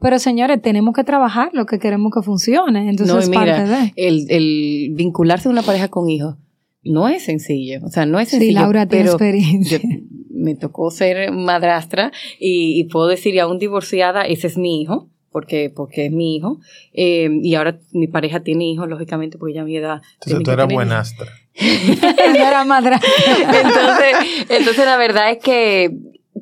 Pero 0.00 0.18
señores, 0.20 0.62
tenemos 0.62 0.94
que 0.94 1.02
trabajar 1.02 1.50
lo 1.52 1.66
que 1.66 1.78
queremos 1.80 2.12
que 2.14 2.22
funcione, 2.22 2.88
entonces 2.88 3.14
no, 3.14 3.20
es 3.20 3.28
mira, 3.28 3.56
parte 3.56 3.64
de... 3.64 3.92
el, 3.96 4.26
el 4.30 4.94
vincularse 4.94 5.48
a 5.48 5.52
una 5.52 5.62
pareja 5.62 5.88
con 5.88 6.08
hijos 6.08 6.36
no 6.84 7.08
es 7.08 7.24
sencillo. 7.24 7.80
O 7.84 7.88
sea, 7.88 8.06
no 8.06 8.20
es 8.20 8.28
sencillo. 8.28 8.50
Sí, 8.52 8.54
Laura 8.54 8.86
tiene 8.86 9.06
pero 9.06 9.14
experiencia. 9.14 9.78
yo- 9.82 9.88
me 10.30 10.54
tocó 10.54 10.90
ser 10.92 11.32
madrastra 11.32 12.12
y, 12.38 12.78
y 12.78 12.84
puedo 12.84 13.08
decir, 13.08 13.34
y 13.34 13.40
aún 13.40 13.58
divorciada, 13.58 14.22
ese 14.22 14.46
es 14.46 14.56
mi 14.56 14.80
hijo. 14.82 15.08
Porque, 15.36 15.68
porque 15.68 16.06
es 16.06 16.12
mi 16.12 16.34
hijo. 16.34 16.60
Eh, 16.94 17.28
y 17.42 17.56
ahora 17.56 17.78
mi 17.92 18.06
pareja 18.06 18.40
tiene 18.40 18.64
hijos, 18.64 18.88
lógicamente, 18.88 19.36
porque 19.36 19.52
ya 19.52 19.60
a 19.60 19.64
mi 19.66 19.76
edad. 19.76 20.00
Entonces 20.14 20.42
tú 20.42 20.50
eras 20.50 20.66
buenastra. 20.66 21.30
era 21.54 22.64
madre. 22.64 22.96
entonces, 23.36 24.46
entonces, 24.48 24.86
la 24.86 24.96
verdad 24.96 25.32
es 25.32 25.38
que 25.44 25.90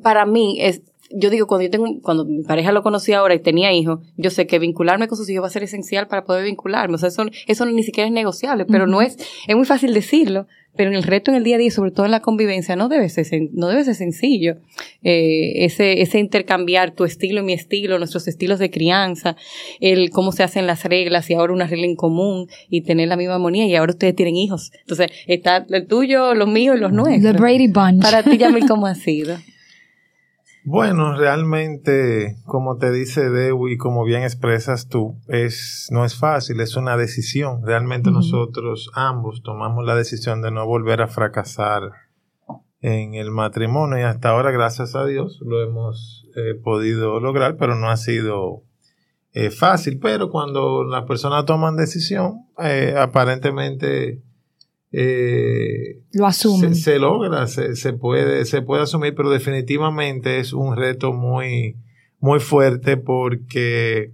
para 0.01 0.25
mí 0.25 0.59
es, 0.61 0.81
yo 1.17 1.29
digo, 1.29 1.47
cuando 1.47 1.63
yo 1.63 1.69
tengo, 1.69 2.01
cuando 2.01 2.25
mi 2.25 2.43
pareja 2.43 2.71
lo 2.71 2.83
conocí 2.83 3.13
ahora 3.13 3.33
y 3.33 3.39
tenía 3.39 3.71
hijos, 3.73 3.99
yo 4.17 4.29
sé 4.29 4.47
que 4.47 4.59
vincularme 4.59 5.07
con 5.07 5.17
sus 5.17 5.29
hijos 5.29 5.43
va 5.43 5.47
a 5.47 5.51
ser 5.51 5.63
esencial 5.63 6.07
para 6.07 6.25
poder 6.25 6.43
vincularme. 6.43 6.95
O 6.95 6.97
sea, 6.97 7.09
eso, 7.09 7.25
eso 7.47 7.65
ni 7.65 7.83
siquiera 7.83 8.07
es 8.07 8.13
negociable, 8.13 8.65
pero 8.65 8.85
no 8.87 9.01
es, 9.01 9.17
es 9.47 9.55
muy 9.55 9.65
fácil 9.65 9.93
decirlo, 9.93 10.47
pero 10.75 10.89
en 10.89 10.97
el 10.97 11.03
reto 11.03 11.31
en 11.31 11.37
el 11.37 11.43
día 11.43 11.55
a 11.55 11.59
día, 11.59 11.71
sobre 11.71 11.91
todo 11.91 12.05
en 12.05 12.11
la 12.11 12.19
convivencia, 12.19 12.75
no 12.75 12.89
debe 12.89 13.07
ser, 13.07 13.27
no 13.53 13.69
debe 13.69 13.85
ser 13.85 13.95
sencillo. 13.95 14.57
Eh, 15.03 15.63
ese, 15.63 16.01
ese 16.01 16.19
intercambiar 16.19 16.91
tu 16.91 17.05
estilo 17.05 17.41
y 17.41 17.43
mi 17.43 17.53
estilo, 17.53 17.97
nuestros 17.97 18.27
estilos 18.27 18.59
de 18.59 18.69
crianza, 18.69 19.37
el 19.79 20.09
cómo 20.09 20.33
se 20.33 20.43
hacen 20.43 20.67
las 20.67 20.83
reglas 20.83 21.29
y 21.29 21.33
ahora 21.33 21.53
una 21.53 21.67
regla 21.67 21.85
en 21.85 21.95
común 21.95 22.47
y 22.69 22.81
tener 22.81 23.07
la 23.07 23.15
misma 23.15 23.35
armonía 23.35 23.65
y 23.65 23.75
ahora 23.75 23.93
ustedes 23.93 24.15
tienen 24.15 24.35
hijos. 24.35 24.71
Entonces, 24.81 25.11
está 25.27 25.65
el 25.69 25.87
tuyo, 25.87 26.33
los 26.35 26.49
míos 26.49 26.75
y 26.77 26.81
los 26.81 26.91
nuestros. 26.91 27.33
The 27.33 27.39
Brady 27.39 27.67
Bunch. 27.67 28.01
Para 28.01 28.23
ti, 28.23 28.37
Yamil, 28.37 28.65
¿cómo 28.67 28.85
ha 28.85 28.95
sido? 28.95 29.37
Bueno, 30.67 31.15
realmente, 31.15 32.37
como 32.43 32.77
te 32.77 32.91
dice 32.91 33.29
Dewi 33.29 33.73
y 33.73 33.77
como 33.77 34.03
bien 34.03 34.23
expresas 34.23 34.87
tú, 34.87 35.15
es, 35.27 35.89
no 35.91 36.03
es 36.05 36.17
fácil, 36.17 36.59
es 36.59 36.75
una 36.75 36.97
decisión. 36.97 37.61
Realmente 37.63 38.09
nosotros 38.09 38.89
ambos 38.95 39.43
tomamos 39.43 39.85
la 39.85 39.95
decisión 39.95 40.41
de 40.41 40.49
no 40.49 40.65
volver 40.65 41.03
a 41.03 41.07
fracasar 41.07 41.91
en 42.81 43.13
el 43.13 43.29
matrimonio 43.29 43.99
y 43.99 44.01
hasta 44.01 44.29
ahora, 44.29 44.49
gracias 44.49 44.95
a 44.95 45.05
Dios, 45.05 45.39
lo 45.45 45.61
hemos 45.61 46.25
eh, 46.35 46.55
podido 46.55 47.19
lograr, 47.19 47.57
pero 47.57 47.75
no 47.75 47.91
ha 47.91 47.97
sido 47.97 48.63
eh, 49.33 49.51
fácil. 49.51 49.99
Pero 49.99 50.31
cuando 50.31 50.83
las 50.83 51.03
personas 51.03 51.45
toman 51.45 51.77
decisión, 51.77 52.47
eh, 52.57 52.95
aparentemente 52.97 54.23
eh, 54.91 56.01
lo 56.13 56.25
asumen. 56.25 56.75
Se, 56.75 56.99
logra, 56.99 57.47
se, 57.47 57.93
puede, 57.93 58.45
se 58.45 58.61
puede 58.61 58.83
asumir, 58.83 59.13
pero 59.15 59.29
definitivamente 59.29 60.39
es 60.39 60.53
un 60.53 60.75
reto 60.75 61.11
muy, 61.13 61.75
muy 62.19 62.39
fuerte 62.39 62.97
porque 62.97 64.13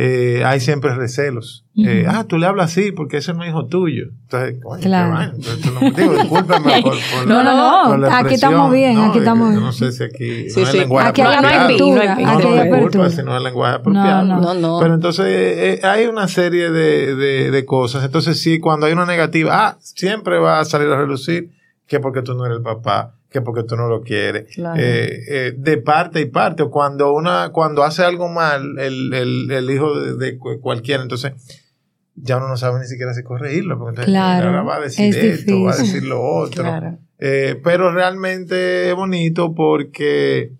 eh, 0.00 0.44
hay 0.44 0.60
siempre 0.60 0.94
recelos. 0.94 1.64
Eh, 1.76 2.06
ah, 2.08 2.24
tú 2.28 2.38
le 2.38 2.46
hablas 2.46 2.70
así 2.70 2.92
porque 2.92 3.16
ese 3.16 3.34
no 3.34 3.42
es 3.42 3.50
hijo 3.50 3.66
tuyo. 3.66 4.04
Entonces, 4.22 4.60
claro. 4.80 5.32
no, 5.74 5.90
digo, 5.90 6.12
discúlpame 6.14 6.82
por, 6.82 6.92
por, 6.92 7.26
no, 7.26 7.42
no, 7.42 7.96
no, 7.96 8.06
aquí 8.14 8.34
estamos 8.34 8.72
bien, 8.72 8.96
aquí 8.96 9.18
estamos 9.18 9.50
bien. 9.50 9.60
No 9.60 9.72
sé 9.72 9.90
si 9.90 10.04
aquí 10.04 10.46
no 10.56 10.68
hay 10.68 10.78
lenguaje 10.78 11.08
aquí 11.08 11.20
apropiado. 11.20 11.48
Hay 11.48 11.56
apertura, 11.56 12.04
no, 12.04 12.12
aquí 12.30 12.46
hay 12.46 12.58
apertura. 12.58 13.10
si 13.10 13.22
no 13.24 13.36
hay 13.36 13.42
lenguaje 13.42 13.74
apropiado. 13.74 14.24
No, 14.24 14.54
no. 14.54 14.78
Pero 14.80 14.94
entonces 14.94 15.26
eh, 15.26 15.80
hay 15.82 16.06
una 16.06 16.28
serie 16.28 16.70
de, 16.70 17.16
de, 17.16 17.50
de 17.50 17.64
cosas. 17.64 18.04
Entonces, 18.04 18.40
sí, 18.40 18.60
cuando 18.60 18.86
hay 18.86 18.92
una 18.92 19.04
negativa, 19.04 19.50
ah, 19.52 19.78
siempre 19.80 20.38
va 20.38 20.60
a 20.60 20.64
salir 20.64 20.86
a 20.92 20.96
relucir 20.96 21.50
que 21.88 21.98
porque 21.98 22.22
tú 22.22 22.34
no 22.34 22.46
eres 22.46 22.58
el 22.58 22.62
papá 22.62 23.17
que 23.30 23.42
porque 23.42 23.62
tú 23.64 23.76
no 23.76 23.88
lo 23.88 24.02
quieres. 24.02 24.56
Eh, 24.76 25.24
eh, 25.28 25.54
de 25.56 25.78
parte 25.78 26.20
y 26.20 26.26
parte. 26.26 26.62
O 26.62 26.70
cuando 26.70 27.12
una, 27.12 27.50
cuando 27.50 27.84
hace 27.84 28.02
algo 28.02 28.28
mal 28.28 28.78
el, 28.78 29.12
el, 29.12 29.50
el 29.50 29.70
hijo 29.70 29.94
de, 29.94 30.38
cualquiera, 30.38 31.02
entonces 31.02 31.32
ya 32.14 32.38
uno 32.38 32.48
no 32.48 32.56
sabe 32.56 32.80
ni 32.80 32.86
siquiera 32.86 33.12
si 33.14 33.22
corregirlo, 33.22 33.78
porque 33.78 34.00
entonces 34.00 34.16
ahora 34.16 34.62
va 34.62 34.76
a 34.76 34.80
decir 34.80 35.14
esto, 35.16 35.62
va 35.62 35.72
a 35.72 35.76
decir 35.76 36.04
lo 36.04 36.22
otro. 36.40 36.64
Eh, 37.18 37.60
pero 37.62 37.92
realmente 37.92 38.88
es 38.88 38.94
bonito 38.94 39.54
porque 39.54 40.52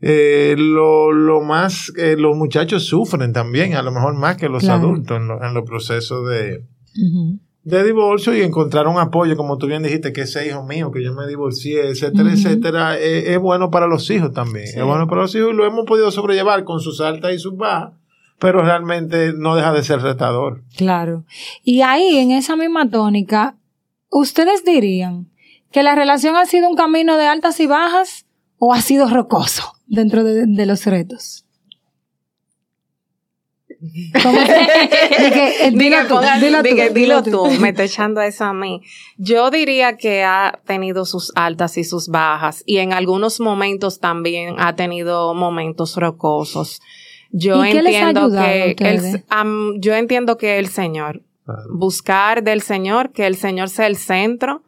lo, 0.00 1.12
lo, 1.12 1.40
más, 1.40 1.92
los 1.96 2.36
muchachos 2.36 2.84
sufren 2.84 3.32
también, 3.32 3.74
a 3.74 3.82
lo 3.82 3.90
mejor 3.90 4.14
más 4.14 4.36
que 4.36 4.48
los 4.48 4.68
adultos 4.68 5.18
en, 5.18 5.54
los 5.54 5.64
procesos 5.64 6.28
de, 6.28 6.62
de 7.66 7.82
divorcio 7.82 8.32
y 8.32 8.42
encontrar 8.42 8.86
un 8.86 8.96
apoyo, 8.96 9.36
como 9.36 9.58
tú 9.58 9.66
bien 9.66 9.82
dijiste, 9.82 10.12
que 10.12 10.20
ese 10.20 10.46
hijo 10.46 10.62
mío, 10.62 10.92
que 10.92 11.02
yo 11.02 11.12
me 11.12 11.26
divorcié, 11.26 11.88
etcétera, 11.88 12.32
etcétera, 12.32 12.96
es, 12.96 13.36
bueno 13.40 13.72
para 13.72 13.88
los 13.88 14.08
hijos 14.08 14.32
también. 14.32 14.66
Es 14.66 14.84
bueno 14.84 15.08
para 15.08 15.22
los 15.22 15.34
hijos 15.34 15.50
y 15.52 15.56
lo 15.56 15.66
hemos 15.66 15.84
podido 15.84 16.12
sobrellevar 16.12 16.62
con 16.62 16.78
sus 16.78 17.00
altas 17.00 17.34
y 17.34 17.40
sus 17.40 17.56
bajas, 17.56 17.94
pero 18.38 18.62
realmente 18.62 19.32
no 19.36 19.56
deja 19.56 19.72
de 19.72 19.82
ser 19.82 20.00
retador. 20.00 20.62
Claro. 20.76 21.24
Y 21.64 21.80
ahí, 21.80 22.18
en 22.18 22.30
esa 22.30 22.54
misma 22.54 22.88
tónica, 22.88 23.56
¿ustedes 24.10 24.64
dirían 24.64 25.28
que 25.72 25.82
la 25.82 25.96
relación 25.96 26.36
ha 26.36 26.46
sido 26.46 26.68
un 26.68 26.76
camino 26.76 27.16
de 27.16 27.26
altas 27.26 27.58
y 27.58 27.66
bajas 27.66 28.26
o 28.58 28.74
ha 28.74 28.80
sido 28.80 29.08
rocoso 29.08 29.72
dentro 29.88 30.22
de 30.22 30.66
los 30.66 30.86
retos? 30.86 31.45
Dilo, 36.92 37.22
tú, 37.22 37.46
me 37.60 37.70
está 37.70 37.84
echando 37.84 38.20
eso 38.20 38.44
a 38.44 38.52
mí. 38.52 38.82
Yo 39.16 39.50
diría 39.50 39.96
que 39.96 40.24
ha 40.24 40.60
tenido 40.66 41.04
sus 41.04 41.32
altas 41.34 41.76
y 41.78 41.84
sus 41.84 42.08
bajas 42.08 42.62
y 42.66 42.78
en 42.78 42.92
algunos 42.92 43.40
momentos 43.40 44.00
también 44.00 44.56
ha 44.58 44.76
tenido 44.76 45.34
momentos 45.34 45.96
rocosos. 45.96 46.80
Yo 47.30 47.64
entiendo 47.64 48.30
que 48.30 48.76
el, 48.78 49.22
yo 49.80 49.94
entiendo 49.94 50.38
que 50.38 50.58
el 50.58 50.68
Señor 50.68 51.22
buscar 51.70 52.42
del 52.42 52.62
Señor, 52.62 53.12
que 53.12 53.26
el 53.26 53.36
Señor 53.36 53.68
sea 53.68 53.86
el 53.86 53.96
centro 53.96 54.62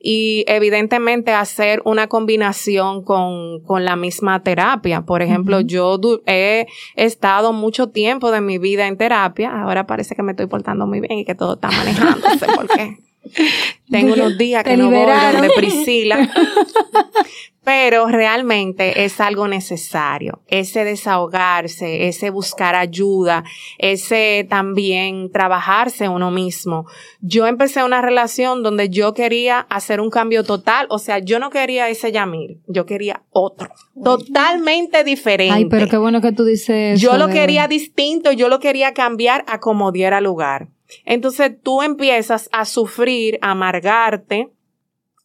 y 0.00 0.44
evidentemente 0.48 1.32
hacer 1.32 1.82
una 1.84 2.08
combinación 2.08 3.04
con, 3.04 3.60
con 3.60 3.84
la 3.84 3.96
misma 3.96 4.42
terapia. 4.42 5.02
Por 5.02 5.22
ejemplo, 5.22 5.60
yo 5.60 5.98
he 6.26 6.66
estado 6.96 7.52
mucho 7.52 7.88
tiempo 7.88 8.30
de 8.30 8.40
mi 8.40 8.58
vida 8.58 8.86
en 8.86 8.96
terapia, 8.96 9.62
ahora 9.62 9.86
parece 9.86 10.14
que 10.14 10.22
me 10.22 10.32
estoy 10.32 10.46
portando 10.46 10.86
muy 10.86 11.00
bien 11.00 11.18
y 11.18 11.24
que 11.24 11.34
todo 11.34 11.54
está 11.54 11.70
manejándose, 11.70 12.46
¿por 12.46 12.68
qué? 12.68 12.98
Tengo 13.90 14.14
unos 14.14 14.36
días 14.36 14.64
que 14.64 14.76
no 14.76 14.90
voy 14.90 15.06
donde 15.32 15.50
Priscila. 15.56 16.28
Pero 17.64 18.06
realmente 18.06 19.04
es 19.04 19.20
algo 19.20 19.46
necesario. 19.46 20.40
Ese 20.48 20.84
desahogarse, 20.84 22.08
ese 22.08 22.30
buscar 22.30 22.74
ayuda, 22.74 23.44
ese 23.78 24.44
también 24.50 25.30
trabajarse 25.30 26.08
uno 26.08 26.32
mismo. 26.32 26.86
Yo 27.20 27.46
empecé 27.46 27.84
una 27.84 28.02
relación 28.02 28.64
donde 28.64 28.88
yo 28.88 29.14
quería 29.14 29.60
hacer 29.60 30.00
un 30.00 30.10
cambio 30.10 30.42
total. 30.42 30.86
O 30.90 30.98
sea, 30.98 31.20
yo 31.20 31.38
no 31.38 31.50
quería 31.50 31.88
ese 31.88 32.10
Yamil. 32.10 32.60
Yo 32.66 32.84
quería 32.84 33.22
otro. 33.30 33.70
Totalmente 34.02 35.04
diferente. 35.04 35.54
Ay, 35.54 35.66
pero 35.66 35.86
qué 35.86 35.98
bueno 35.98 36.20
que 36.20 36.32
tú 36.32 36.44
dices. 36.44 37.00
Yo 37.00 37.16
lo 37.16 37.28
quería 37.28 37.68
distinto. 37.68 38.32
Yo 38.32 38.48
lo 38.48 38.58
quería 38.58 38.92
cambiar 38.92 39.44
a 39.46 39.60
como 39.60 39.92
diera 39.92 40.20
lugar. 40.20 40.68
Entonces 41.04 41.52
tú 41.62 41.82
empiezas 41.82 42.48
a 42.52 42.64
sufrir, 42.64 43.38
a 43.40 43.52
amargarte 43.52 44.50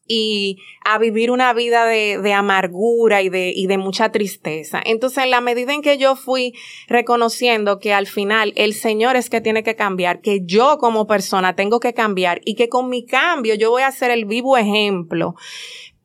y 0.07 0.57
a 0.83 0.97
vivir 0.97 1.31
una 1.31 1.53
vida 1.53 1.85
de, 1.85 2.19
de 2.21 2.33
amargura 2.33 3.21
y 3.21 3.29
de, 3.29 3.51
y 3.55 3.67
de 3.67 3.77
mucha 3.77 4.11
tristeza. 4.11 4.81
Entonces, 4.83 5.23
en 5.23 5.31
la 5.31 5.41
medida 5.41 5.73
en 5.73 5.81
que 5.81 5.97
yo 5.97 6.15
fui 6.15 6.53
reconociendo 6.87 7.79
que 7.79 7.93
al 7.93 8.07
final 8.07 8.53
el 8.55 8.73
Señor 8.73 9.15
es 9.15 9.29
que 9.29 9.41
tiene 9.41 9.63
que 9.63 9.75
cambiar, 9.75 10.21
que 10.21 10.41
yo 10.43 10.77
como 10.77 11.07
persona 11.07 11.55
tengo 11.55 11.79
que 11.79 11.93
cambiar 11.93 12.41
y 12.45 12.55
que 12.55 12.69
con 12.69 12.89
mi 12.89 13.05
cambio 13.05 13.55
yo 13.55 13.69
voy 13.69 13.83
a 13.83 13.91
ser 13.91 14.11
el 14.11 14.25
vivo 14.25 14.57
ejemplo 14.57 15.35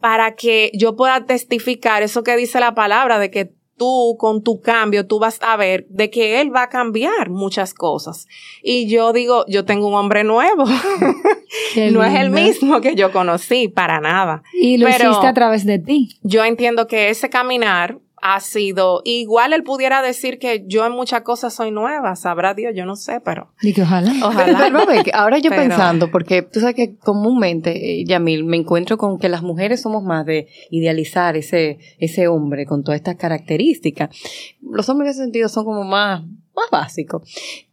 para 0.00 0.34
que 0.34 0.72
yo 0.74 0.96
pueda 0.96 1.26
testificar 1.26 2.02
eso 2.02 2.24
que 2.24 2.36
dice 2.36 2.58
la 2.58 2.74
palabra 2.74 3.18
de 3.18 3.30
que 3.30 3.52
tú 3.76 4.16
con 4.18 4.42
tu 4.42 4.60
cambio, 4.60 5.06
tú 5.06 5.18
vas 5.18 5.38
a 5.42 5.56
ver 5.56 5.86
de 5.88 6.10
que 6.10 6.40
él 6.40 6.54
va 6.54 6.64
a 6.64 6.68
cambiar 6.68 7.30
muchas 7.30 7.74
cosas. 7.74 8.26
Y 8.62 8.88
yo 8.88 9.12
digo, 9.12 9.44
yo 9.48 9.64
tengo 9.64 9.88
un 9.88 9.94
hombre 9.94 10.24
nuevo. 10.24 10.64
no 11.92 12.04
es 12.04 12.14
el 12.14 12.30
mismo 12.30 12.80
que 12.80 12.94
yo 12.94 13.12
conocí, 13.12 13.68
para 13.68 14.00
nada. 14.00 14.42
Y 14.52 14.78
lo 14.78 14.88
hiciste 14.88 15.26
a 15.26 15.34
través 15.34 15.64
de 15.64 15.78
ti. 15.78 16.18
Yo 16.22 16.44
entiendo 16.44 16.86
que 16.86 17.10
ese 17.10 17.30
caminar 17.30 17.98
ha 18.22 18.38
sido, 18.38 19.02
igual 19.04 19.52
él 19.52 19.64
pudiera 19.64 20.00
decir 20.00 20.38
que 20.38 20.64
yo 20.66 20.86
en 20.86 20.92
muchas 20.92 21.22
cosas 21.22 21.52
soy 21.52 21.72
nueva, 21.72 22.14
sabrá 22.14 22.54
Dios, 22.54 22.72
yo 22.74 22.86
no 22.86 22.94
sé, 22.94 23.20
pero. 23.20 23.52
Y 23.60 23.74
que 23.74 23.82
ojalá. 23.82 24.12
Ojalá. 24.24 24.70
ahora 25.14 25.38
yo 25.38 25.50
pensando, 25.54 26.08
porque 26.12 26.42
tú 26.42 26.60
sabes 26.60 26.76
que 26.76 26.96
comúnmente, 26.96 28.00
eh, 28.00 28.04
Yamil, 28.04 28.44
me 28.44 28.56
encuentro 28.56 28.96
con 28.96 29.18
que 29.18 29.28
las 29.28 29.42
mujeres 29.42 29.82
somos 29.82 30.04
más 30.04 30.24
de 30.24 30.46
idealizar 30.70 31.36
ese, 31.36 31.78
ese 31.98 32.28
hombre 32.28 32.64
con 32.64 32.84
todas 32.84 33.00
estas 33.00 33.16
características. 33.16 34.10
Los 34.62 34.88
hombres 34.88 35.08
en 35.08 35.10
ese 35.10 35.24
sentido 35.24 35.48
son 35.48 35.64
como 35.64 35.82
más, 35.82 36.22
más 36.54 36.70
básicos. 36.70 37.28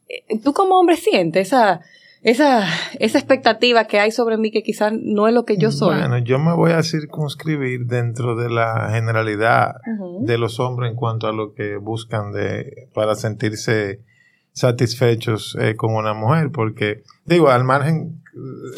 Eh, 0.10 0.40
¿Tú 0.44 0.54
como 0.54 0.80
hombre 0.80 0.98
sientes 0.98 1.50
esa, 1.50 1.82
esa, 2.22 2.68
esa 3.00 3.18
expectativa 3.18 3.86
que 3.86 4.00
hay 4.00 4.12
sobre 4.12 4.38
mí 4.38 4.52
que 4.52 4.62
quizás 4.62 4.94
no 4.94 5.28
es 5.28 5.34
lo 5.34 5.46
que 5.46 5.58
yo 5.58 5.72
soy. 5.72 5.98
Bueno, 5.98 6.18
yo 6.18 6.38
me 6.38 6.54
voy 6.54 6.72
a 6.72 6.84
circunscribir 6.84 7.86
dentro 7.86 8.36
de 8.36 8.50
la 8.50 8.90
generalidad 8.92 9.76
de 10.22 10.38
los 10.38 10.60
hombres 10.60 10.92
en 10.92 10.98
cuanto 10.98 11.28
a 11.28 11.32
lo 11.32 11.54
que 11.54 11.78
buscan 11.78 12.32
de, 12.32 12.90
para 12.94 13.16
sentirse 13.16 14.02
satisfechos 14.52 15.58
eh, 15.60 15.76
con 15.76 15.96
una 15.96 16.14
mujer, 16.14 16.52
porque 16.52 17.04
digo, 17.24 17.50
al 17.50 17.64
margen, 17.64 18.22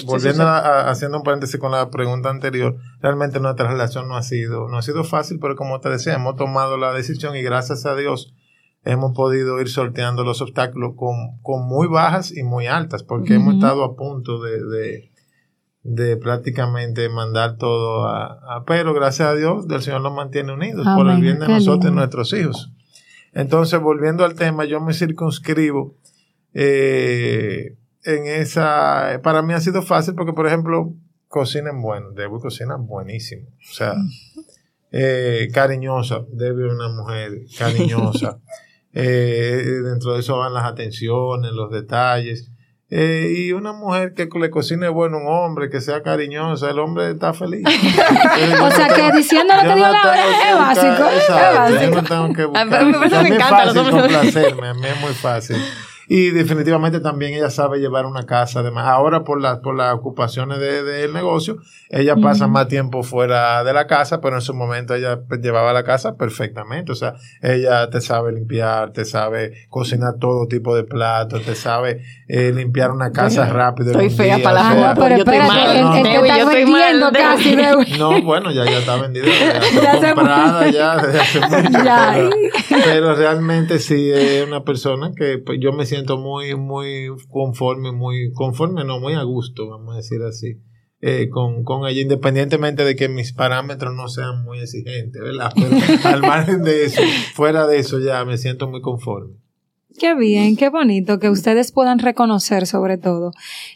volviendo 0.05 0.43
A, 0.43 0.91
haciendo 0.91 1.17
un 1.17 1.23
paréntesis 1.23 1.59
con 1.59 1.71
la 1.71 1.89
pregunta 1.89 2.29
anterior, 2.29 2.77
realmente 3.01 3.39
nuestra 3.39 3.67
relación 3.67 4.07
no 4.07 4.15
ha 4.15 4.21
sido, 4.21 4.67
no 4.67 4.77
ha 4.77 4.81
sido 4.83 5.03
fácil, 5.03 5.39
pero 5.39 5.55
como 5.55 5.79
te 5.79 5.89
decía, 5.89 6.13
hemos 6.13 6.35
tomado 6.35 6.77
la 6.77 6.93
decisión 6.93 7.35
y 7.35 7.41
gracias 7.41 7.85
a 7.87 7.95
Dios 7.95 8.35
hemos 8.83 9.15
podido 9.15 9.61
ir 9.61 9.69
sorteando 9.69 10.23
los 10.23 10.41
obstáculos 10.41 10.93
con, 10.95 11.37
con 11.41 11.67
muy 11.67 11.87
bajas 11.87 12.35
y 12.35 12.43
muy 12.43 12.67
altas, 12.67 13.03
porque 13.03 13.35
hemos 13.35 13.55
estado 13.55 13.83
a 13.83 13.95
punto 13.95 14.41
de, 14.41 14.63
de, 14.65 15.11
de 15.83 16.17
prácticamente 16.17 17.07
mandar 17.09 17.57
todo 17.57 18.07
a, 18.07 18.63
Pero 18.65 18.93
gracias 18.93 19.27
a 19.29 19.35
Dios, 19.35 19.65
el 19.69 19.81
Señor 19.81 20.01
nos 20.01 20.13
mantiene 20.13 20.53
unidos 20.53 20.85
por 20.95 21.09
el 21.09 21.21
bien 21.21 21.39
de 21.39 21.47
nosotros 21.47 21.91
y 21.91 21.95
nuestros 21.95 22.33
hijos. 22.33 22.71
Entonces, 23.33 23.79
volviendo 23.79 24.25
al 24.25 24.35
tema, 24.35 24.65
yo 24.65 24.81
me 24.81 24.93
circunscribo 24.93 25.95
eh, 26.53 27.77
en 28.03 28.25
esa... 28.25 29.21
Para 29.23 29.41
mí 29.41 29.53
ha 29.53 29.61
sido 29.61 29.81
fácil 29.81 30.15
porque, 30.15 30.33
por 30.33 30.47
ejemplo, 30.47 30.93
cocinan 31.29 31.81
bueno, 31.81 32.11
Debo 32.11 32.41
cocina 32.41 32.75
buenísimo. 32.75 33.47
O 33.47 33.73
sea, 33.73 33.95
eh, 34.91 35.47
cariñosa, 35.53 36.25
Debe 36.31 36.67
una 36.67 36.89
mujer 36.89 37.45
cariñosa. 37.57 38.39
Eh, 38.93 39.63
dentro 39.83 40.13
de 40.13 40.19
eso 40.19 40.37
van 40.37 40.53
las 40.53 40.65
atenciones, 40.65 41.51
los 41.51 41.71
detalles. 41.71 42.51
Eh, 42.93 43.33
y 43.37 43.53
una 43.53 43.71
mujer 43.71 44.13
que 44.13 44.27
le 44.37 44.49
cocine 44.49 44.89
bueno 44.89 45.19
un 45.19 45.27
hombre, 45.27 45.69
que 45.69 45.79
sea 45.79 46.03
cariñosa, 46.03 46.69
el 46.71 46.79
hombre 46.79 47.11
está 47.11 47.33
feliz. 47.33 47.65
o 48.61 48.71
sea, 48.71 48.89
que 48.89 49.15
diciendo 49.15 49.53
lo 49.55 49.61
que 49.61 49.75
dio 49.75 49.87
la 49.87 50.01
hora 50.01 50.49
es 50.49 50.57
básico. 50.57 51.09
es 51.09 51.29
básico. 51.29 51.81
Yo 51.81 51.89
no 51.89 52.03
tengo 52.03 52.33
que 52.33 52.45
buscar. 52.45 52.61
A 52.61 52.83
mí 52.83 52.91
me, 52.91 52.99
me, 52.99 53.37
es 53.37 53.43
fácil 53.45 53.91
complacerme, 53.91 54.67
a 54.67 54.73
mí 54.73 54.87
es 54.87 55.01
muy 55.01 55.13
fácil. 55.13 55.57
Y 56.13 56.31
definitivamente 56.31 56.99
también 56.99 57.35
ella 57.35 57.49
sabe 57.49 57.79
llevar 57.79 58.05
una 58.05 58.25
casa. 58.25 58.59
Además, 58.59 58.85
ahora 58.85 59.23
por, 59.23 59.39
la, 59.39 59.61
por 59.61 59.77
las 59.77 59.93
ocupaciones 59.93 60.59
del 60.59 60.85
de, 60.85 61.07
negocio, 61.07 61.59
ella 61.89 62.17
pasa 62.17 62.47
más 62.47 62.67
tiempo 62.67 63.01
fuera 63.01 63.63
de 63.63 63.71
la 63.71 63.87
casa, 63.87 64.19
pero 64.19 64.35
en 64.35 64.41
su 64.41 64.53
momento 64.53 64.93
ella 64.93 65.21
llevaba 65.41 65.71
la 65.71 65.85
casa 65.85 66.17
perfectamente. 66.17 66.91
O 66.91 66.95
sea, 66.95 67.13
ella 67.41 67.89
te 67.89 68.01
sabe 68.01 68.33
limpiar, 68.33 68.91
te 68.91 69.05
sabe 69.05 69.53
cocinar 69.69 70.15
todo 70.19 70.49
tipo 70.49 70.75
de 70.75 70.83
platos, 70.83 71.45
te 71.45 71.55
sabe 71.55 72.01
eh, 72.27 72.51
limpiar 72.53 72.91
una 72.91 73.13
casa 73.13 73.45
rápido. 73.45 73.91
Estoy 73.91 74.09
fea 74.09 74.39
para 74.43 74.63
la 74.63 74.93
no, 74.93 75.01
pero 75.01 75.15
espérate, 75.15 75.81
no, 75.81 75.93
no, 75.93 76.25
está 76.25 76.45
vendiendo 76.45 77.11
casi. 77.13 77.55
No, 77.97 78.21
bueno, 78.21 78.51
ya, 78.51 78.65
ya 78.65 78.79
está 78.79 78.97
vendida. 78.97 79.27
Ya, 79.81 79.93
está 79.93 80.13
comprada 80.13 80.69
ya 80.69 80.97
desde 80.97 81.21
hace 81.21 81.39
mucho. 81.39 81.83
Ya. 81.85 82.11
Pero, 82.13 82.29
pero, 82.83 83.15
realmente 83.15 83.79
sí 83.79 84.11
es 84.11 84.45
una 84.45 84.65
persona 84.65 85.11
que 85.15 85.37
pues, 85.37 85.57
yo 85.61 85.71
me 85.71 85.85
siento 85.85 86.00
muy, 86.17 86.55
muy 86.55 87.07
conforme, 87.29 87.91
muy 87.91 88.31
conforme, 88.33 88.83
no, 88.83 88.99
muy 88.99 89.13
a 89.13 89.23
gusto, 89.23 89.69
vamos 89.69 89.93
a 89.93 89.97
decir 89.97 90.21
así, 90.21 90.61
eh, 91.01 91.29
con, 91.29 91.63
con 91.63 91.87
ella, 91.87 92.01
independientemente 92.01 92.85
de 92.85 92.95
que 92.95 93.09
mis 93.09 93.33
parámetros 93.33 93.93
no 93.95 94.07
sean 94.07 94.43
muy 94.43 94.59
exigentes, 94.59 95.21
¿verdad? 95.21 95.51
Pero 95.55 95.69
al 96.03 96.21
margen 96.21 96.63
de 96.63 96.85
eso, 96.85 97.01
fuera 97.33 97.67
de 97.67 97.79
eso 97.79 97.99
ya 97.99 98.23
me 98.25 98.37
siento 98.37 98.67
muy 98.67 98.81
conforme. 98.81 99.35
Qué 99.99 100.15
bien, 100.15 100.55
qué 100.55 100.69
bonito 100.69 101.19
que 101.19 101.29
ustedes 101.29 101.71
puedan 101.71 101.99
reconocer 101.99 102.65
sobre 102.65 102.97
todo 102.97 103.31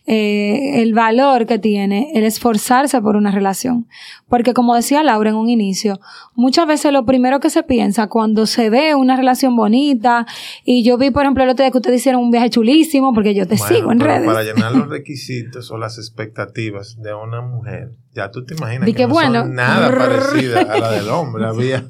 eh, 0.06 0.82
el 0.82 0.94
valor 0.94 1.46
que 1.46 1.60
tiene 1.60 2.12
el 2.16 2.24
esforzarse 2.24 3.02
por 3.02 3.16
una 3.16 3.32
relación. 3.32 3.88
Porque 4.28 4.54
como 4.54 4.76
decía 4.76 5.04
Laura 5.04 5.30
en 5.30 5.36
un 5.36 5.50
inicio, 5.50 6.00
muchas 6.34 6.68
veces 6.68 6.94
lo 6.94 7.06
primero 7.06 7.40
que 7.40 7.50
se 7.50 7.64
piensa 7.64 8.08
cuando 8.08 8.46
se 8.46 8.70
ve 8.70 8.96
una 8.96 9.16
relación 9.16 9.56
bonita, 9.56 10.26
y 10.64 10.84
yo 10.84 10.98
vi 10.98 11.12
por 11.12 11.24
ejemplo 11.24 11.44
el 11.44 11.50
otro 11.50 11.64
día 11.64 11.72
que 11.72 11.78
ustedes 11.78 12.02
hicieron 12.02 12.22
un 12.22 12.32
viaje 12.32 12.50
chulísimo, 12.50 13.14
porque 13.14 13.36
yo 13.36 13.48
te 13.48 13.58
sigo 13.58 13.92
en 13.92 14.00
redes. 14.00 14.26
Para 14.26 14.44
llenar 14.44 14.72
los 14.72 14.90
requisitos 14.90 15.70
o 15.72 15.78
las 15.78 15.98
expectativas 15.98 17.02
de 17.02 17.14
una 17.14 17.42
mujer, 17.42 17.92
ya 18.16 18.32
tú 18.32 18.46
te 18.46 18.54
imaginas 18.56 18.90
que, 18.94 19.04
no 19.04 19.10
bueno, 19.10 19.42
son 19.42 19.56
nada 19.56 19.92
parecida 19.96 20.62
a 20.62 20.80
la 20.80 20.92
del 20.92 21.10
hombre. 21.10 21.46
Había, 21.46 21.84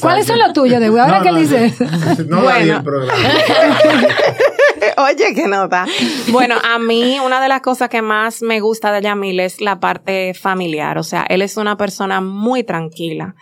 ¿Cuáles 0.00 0.26
son 0.26 0.38
los 0.38 0.52
tuyos, 0.52 0.80
de 0.80 0.86
Ahora 0.86 1.22
que 1.22 1.28
él 1.28 1.36
dice. 1.36 1.72
No 2.26 2.42
bueno. 2.42 2.78
el 2.78 2.82
programa. 2.82 3.28
Oye, 4.96 5.34
qué 5.34 5.46
nota. 5.46 5.86
Bueno, 6.28 6.56
a 6.62 6.78
mí 6.78 7.18
una 7.24 7.40
de 7.40 7.48
las 7.48 7.60
cosas 7.60 7.88
que 7.88 8.02
más 8.02 8.42
me 8.42 8.60
gusta 8.60 8.92
de 8.92 9.02
Yamil 9.02 9.40
es 9.40 9.60
la 9.60 9.80
parte 9.80 10.34
familiar. 10.34 10.98
O 10.98 11.02
sea, 11.02 11.22
él 11.28 11.42
es 11.42 11.56
una 11.56 11.76
persona 11.76 12.20
muy 12.20 12.64
tranquila. 12.64 13.34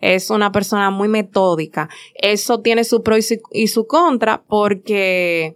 Es 0.00 0.30
una 0.30 0.52
persona 0.52 0.90
muy 0.90 1.08
metódica. 1.08 1.88
Eso 2.14 2.60
tiene 2.60 2.84
su 2.84 3.02
pro 3.02 3.16
y 3.16 3.68
su, 3.68 3.86
contra 3.86 4.42
porque 4.48 5.54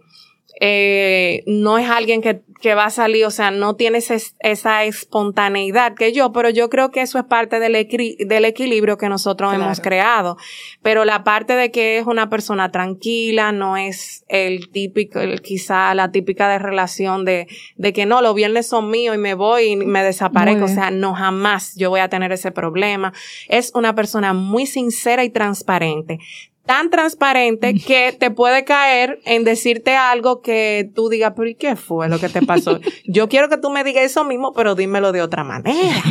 eh, 0.59 1.43
no 1.47 1.77
es 1.77 1.89
alguien 1.89 2.21
que 2.21 2.41
que 2.63 2.75
va 2.75 2.85
a 2.85 2.89
salir, 2.89 3.25
o 3.25 3.29
sea, 3.29 3.51
no 3.51 3.75
tienes 3.75 4.09
esa 4.39 4.83
espontaneidad 4.85 5.95
que 5.95 6.13
yo, 6.13 6.31
pero 6.31 6.49
yo 6.49 6.69
creo 6.69 6.91
que 6.91 7.01
eso 7.01 7.19
es 7.19 7.25
parte 7.25 7.59
del, 7.59 7.73
del 7.73 8.45
equilibrio 8.45 8.97
que 8.97 9.09
nosotros 9.09 9.53
hemos 9.53 9.81
creado. 9.81 10.37
Pero 10.81 11.03
la 11.03 11.25
parte 11.25 11.57
de 11.57 11.71
que 11.71 11.97
es 11.97 12.07
una 12.07 12.29
persona 12.29 12.71
tranquila, 12.71 13.51
no 13.51 13.75
es 13.75 14.23
el 14.29 14.69
típico, 14.69 15.19
el, 15.19 15.41
quizá 15.41 15.93
la 15.93 16.13
típica 16.13 16.47
de 16.47 16.57
relación 16.57 17.25
de, 17.25 17.47
de 17.75 17.91
que 17.91 18.05
no, 18.05 18.21
los 18.21 18.33
viernes 18.33 18.65
son 18.65 18.89
míos 18.89 19.13
y 19.13 19.19
me 19.19 19.33
voy 19.33 19.63
y 19.71 19.75
me 19.75 20.01
desaparezco, 20.01 20.63
o 20.63 20.69
sea, 20.69 20.89
no 20.89 21.13
jamás 21.15 21.75
yo 21.75 21.89
voy 21.89 21.99
a 21.99 22.07
tener 22.07 22.31
ese 22.31 22.51
problema. 22.51 23.11
Es 23.49 23.73
una 23.75 23.93
persona 23.93 24.31
muy 24.31 24.67
sincera 24.67 25.25
y 25.25 25.29
transparente 25.29 26.19
tan 26.65 26.89
transparente 26.89 27.73
que 27.87 28.15
te 28.17 28.31
puede 28.31 28.63
caer 28.63 29.19
en 29.25 29.43
decirte 29.43 29.95
algo 29.95 30.41
que 30.41 30.89
tú 30.95 31.09
digas, 31.09 31.33
pero 31.35 31.49
¿y 31.49 31.55
qué 31.55 31.75
fue 31.75 32.09
lo 32.09 32.19
que 32.19 32.29
te 32.29 32.41
pasó? 32.41 32.79
Yo 33.05 33.29
quiero 33.29 33.49
que 33.49 33.57
tú 33.57 33.69
me 33.69 33.83
digas 33.83 34.03
eso 34.03 34.23
mismo, 34.23 34.53
pero 34.53 34.75
dímelo 34.75 35.11
de 35.11 35.21
otra 35.21 35.43
manera. 35.43 36.01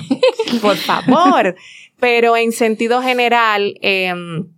Por 0.61 0.77
favor. 0.79 1.57
Pero 1.99 2.37
en 2.37 2.53
sentido 2.53 3.01
general, 3.01 3.75
em, 3.81 4.49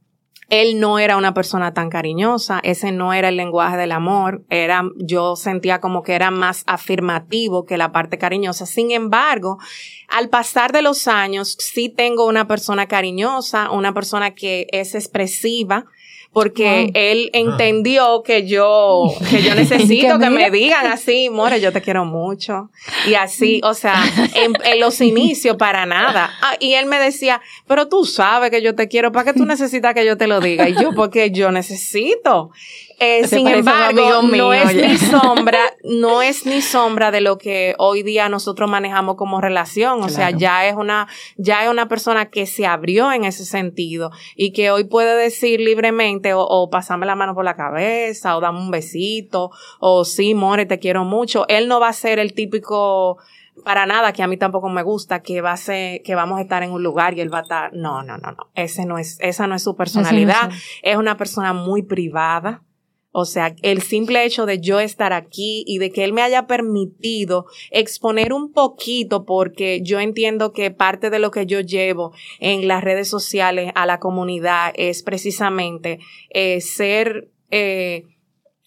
él 0.48 0.78
no 0.80 0.98
era 0.98 1.16
una 1.16 1.34
persona 1.34 1.72
tan 1.72 1.90
cariñosa, 1.90 2.60
ese 2.62 2.92
no 2.92 3.12
era 3.12 3.28
el 3.28 3.36
lenguaje 3.36 3.76
del 3.76 3.92
amor, 3.92 4.44
era, 4.50 4.82
yo 4.96 5.36
sentía 5.36 5.80
como 5.80 6.02
que 6.02 6.14
era 6.14 6.30
más 6.30 6.64
afirmativo 6.66 7.64
que 7.64 7.78
la 7.78 7.92
parte 7.92 8.18
cariñosa. 8.18 8.66
Sin 8.66 8.90
embargo, 8.90 9.58
al 10.08 10.28
pasar 10.28 10.72
de 10.72 10.82
los 10.82 11.08
años, 11.08 11.56
sí 11.58 11.88
tengo 11.88 12.26
una 12.26 12.46
persona 12.46 12.86
cariñosa, 12.86 13.70
una 13.70 13.94
persona 13.94 14.34
que 14.34 14.66
es 14.70 14.94
expresiva, 14.94 15.86
porque 16.34 16.90
él 16.94 17.30
entendió 17.32 18.22
que 18.24 18.46
yo, 18.46 19.04
que 19.30 19.40
yo 19.40 19.54
necesito 19.54 20.18
que 20.18 20.30
me 20.30 20.50
digan 20.50 20.86
así, 20.86 21.30
more, 21.30 21.60
yo 21.60 21.72
te 21.72 21.80
quiero 21.80 22.04
mucho. 22.04 22.70
Y 23.08 23.14
así, 23.14 23.60
o 23.62 23.72
sea, 23.72 23.94
en, 24.34 24.80
los 24.80 25.00
inicios 25.00 25.56
para 25.56 25.86
nada. 25.86 26.30
Ah, 26.42 26.56
y 26.58 26.74
él 26.74 26.86
me 26.86 26.98
decía, 26.98 27.40
pero 27.68 27.88
tú 27.88 28.04
sabes 28.04 28.50
que 28.50 28.60
yo 28.60 28.74
te 28.74 28.88
quiero, 28.88 29.12
¿para 29.12 29.32
qué 29.32 29.38
tú 29.38 29.46
necesitas 29.46 29.94
que 29.94 30.04
yo 30.04 30.18
te 30.18 30.26
lo 30.26 30.40
diga? 30.40 30.68
Y 30.68 30.74
yo, 30.74 30.92
porque 30.92 31.30
yo 31.30 31.52
necesito. 31.52 32.50
Eh, 33.04 33.28
sin 33.28 33.46
embargo, 33.46 34.22
no 34.22 34.52
es 34.54 34.74
ni 34.74 34.96
sombra, 35.10 35.60
no 35.82 36.22
es 36.22 36.46
ni 36.46 36.62
sombra 36.62 37.10
de 37.10 37.20
lo 37.20 37.36
que 37.36 37.74
hoy 37.78 38.02
día 38.02 38.28
nosotros 38.28 38.70
manejamos 38.70 39.16
como 39.16 39.40
relación. 39.40 40.02
O 40.02 40.08
sea, 40.08 40.30
ya 40.30 40.66
es 40.66 40.74
una, 40.74 41.06
ya 41.36 41.64
es 41.64 41.70
una 41.70 41.86
persona 41.88 42.30
que 42.30 42.46
se 42.46 42.66
abrió 42.66 43.12
en 43.12 43.24
ese 43.24 43.44
sentido 43.44 44.10
y 44.36 44.52
que 44.52 44.70
hoy 44.70 44.84
puede 44.84 45.16
decir 45.16 45.60
libremente 45.60 46.32
o, 46.34 46.68
pasarme 46.70 47.06
la 47.06 47.14
mano 47.14 47.34
por 47.34 47.44
la 47.44 47.56
cabeza 47.56 48.36
o 48.36 48.40
dame 48.40 48.58
un 48.58 48.70
besito 48.70 49.50
o 49.78 50.04
sí, 50.04 50.34
more, 50.34 50.66
te 50.66 50.78
quiero 50.78 51.04
mucho. 51.04 51.46
Él 51.48 51.68
no 51.68 51.80
va 51.80 51.88
a 51.88 51.92
ser 51.92 52.18
el 52.18 52.32
típico 52.32 53.18
para 53.64 53.86
nada, 53.86 54.12
que 54.12 54.22
a 54.22 54.26
mí 54.26 54.36
tampoco 54.36 54.68
me 54.68 54.82
gusta, 54.82 55.22
que 55.22 55.40
va 55.40 55.52
a 55.52 55.56
ser, 55.56 56.02
que 56.02 56.14
vamos 56.14 56.38
a 56.38 56.42
estar 56.42 56.62
en 56.62 56.72
un 56.72 56.82
lugar 56.82 57.14
y 57.14 57.20
él 57.20 57.32
va 57.32 57.38
a 57.38 57.42
estar, 57.42 57.72
no, 57.72 58.02
no, 58.02 58.18
no, 58.18 58.32
no, 58.32 58.50
ese 58.54 58.84
no 58.84 58.98
es, 58.98 59.18
esa 59.20 59.46
no 59.46 59.54
es 59.54 59.62
su 59.62 59.76
personalidad, 59.76 60.50
es 60.82 60.96
una 60.96 61.16
persona 61.16 61.52
muy 61.52 61.82
privada, 61.82 62.62
o 63.16 63.26
sea, 63.26 63.54
el 63.62 63.80
simple 63.80 64.24
hecho 64.24 64.44
de 64.44 64.60
yo 64.60 64.80
estar 64.80 65.12
aquí 65.12 65.62
y 65.68 65.78
de 65.78 65.92
que 65.92 66.02
él 66.02 66.12
me 66.12 66.20
haya 66.20 66.48
permitido 66.48 67.46
exponer 67.70 68.32
un 68.32 68.52
poquito, 68.52 69.24
porque 69.24 69.82
yo 69.84 70.00
entiendo 70.00 70.52
que 70.52 70.72
parte 70.72 71.10
de 71.10 71.20
lo 71.20 71.30
que 71.30 71.46
yo 71.46 71.60
llevo 71.60 72.12
en 72.40 72.66
las 72.66 72.82
redes 72.82 73.06
sociales 73.06 73.70
a 73.76 73.86
la 73.86 74.00
comunidad 74.00 74.72
es 74.74 75.04
precisamente 75.04 76.00
eh, 76.30 76.60
ser 76.60 77.28
eh, 77.52 78.02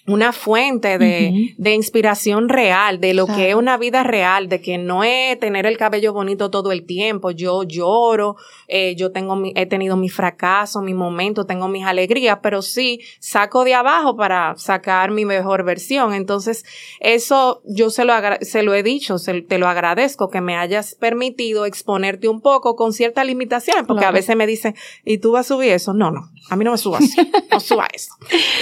una 0.08 0.32
fuente 0.32 0.98
de, 0.98 1.54
de, 1.58 1.74
inspiración 1.74 2.48
real, 2.48 3.02
de 3.02 3.14
lo 3.14 3.28
que 3.28 3.50
es 3.50 3.56
una 3.56 3.78
vida 3.78 4.04
real, 4.04 4.48
de 4.48 4.62
que 4.62 4.78
no 4.78 5.04
es 5.04 5.38
tener 5.38 5.66
el 5.66 5.78
cabello 5.78 6.14
bonito 6.14 6.50
todo 6.50 6.72
el 6.72 6.86
tiempo. 6.86 7.32
Yo 7.32 7.64
lloro, 7.64 8.38
eh, 8.70 8.96
yo 8.96 9.12
tengo 9.12 9.36
mi, 9.36 9.52
he 9.58 9.66
tenido 9.66 9.98
mi 9.98 10.08
fracaso, 10.08 10.82
mi 10.82 10.94
momento, 10.94 11.46
tengo 11.46 11.68
mis 11.68 11.86
alegrías, 11.86 12.40
pero 12.42 12.62
sí 12.62 13.02
saco 13.20 13.66
de 13.66 13.74
abajo 13.74 14.16
para 14.16 14.56
sacar 14.56 15.12
mi 15.12 15.26
mejor 15.26 15.66
versión. 15.66 16.14
Entonces, 16.14 16.64
eso 17.02 17.62
yo 17.66 17.90
se 17.90 18.06
lo, 18.06 18.14
se 18.40 18.64
lo 18.64 18.74
he 18.74 18.84
dicho, 18.84 19.18
se, 19.18 19.42
te 19.42 19.58
lo 19.58 19.68
agradezco 19.68 20.30
que 20.30 20.40
me 20.40 20.56
hayas 20.56 20.96
permitido 20.96 21.66
exponerte 21.66 22.30
un 22.30 22.40
poco 22.40 22.78
con 22.78 22.94
ciertas 22.94 23.26
limitaciones, 23.26 23.84
porque 23.86 24.06
a 24.06 24.12
veces 24.12 24.38
me 24.38 24.48
dicen, 24.48 24.74
¿y 25.04 25.18
tú 25.18 25.34
vas 25.34 25.48
a 25.48 25.56
subir 25.56 25.74
eso? 25.74 25.94
No, 25.94 26.12
no, 26.12 26.32
a 26.50 26.56
mí 26.56 26.64
no 26.64 26.72
me 26.72 26.78
subas, 26.78 27.04
no 27.52 27.60
suba 27.60 27.88
eso. 27.94 28.14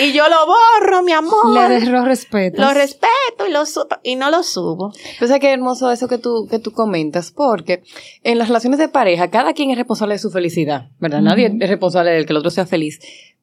Y 0.01 0.11
yo 0.11 0.27
lo 0.27 0.37
borro, 0.47 1.03
mi 1.03 1.11
amor 1.11 1.34
le 1.53 1.79
dejo 1.79 2.05
respeto. 2.05 2.61
Lo 2.61 2.73
respeto 2.73 3.47
y, 3.47 3.51
lo 3.51 3.63
y 4.03 4.15
no 4.15 4.31
lo 4.31 4.43
subo. 4.43 4.93
Entonces, 5.13 5.39
qué 5.39 5.51
hermoso 5.51 5.91
eso 5.91 6.07
que 6.07 6.17
tú, 6.17 6.47
que 6.49 6.59
tú 6.59 6.71
comentas, 6.71 7.31
porque 7.31 7.83
en 8.23 8.37
las 8.37 8.47
relaciones 8.47 8.79
de 8.79 8.89
pareja, 8.89 9.29
cada 9.29 9.53
quien 9.53 9.71
es 9.71 9.77
responsable 9.77 10.15
de 10.15 10.19
su 10.19 10.31
felicidad, 10.31 10.89
¿verdad? 10.99 11.21
Nadie 11.21 11.55
es 11.59 11.69
responsable 11.69 12.11
de 12.11 12.25
que 12.25 12.33
el 12.33 12.37
otro 12.37 12.51
sea 12.51 12.65
feliz. 12.65 12.99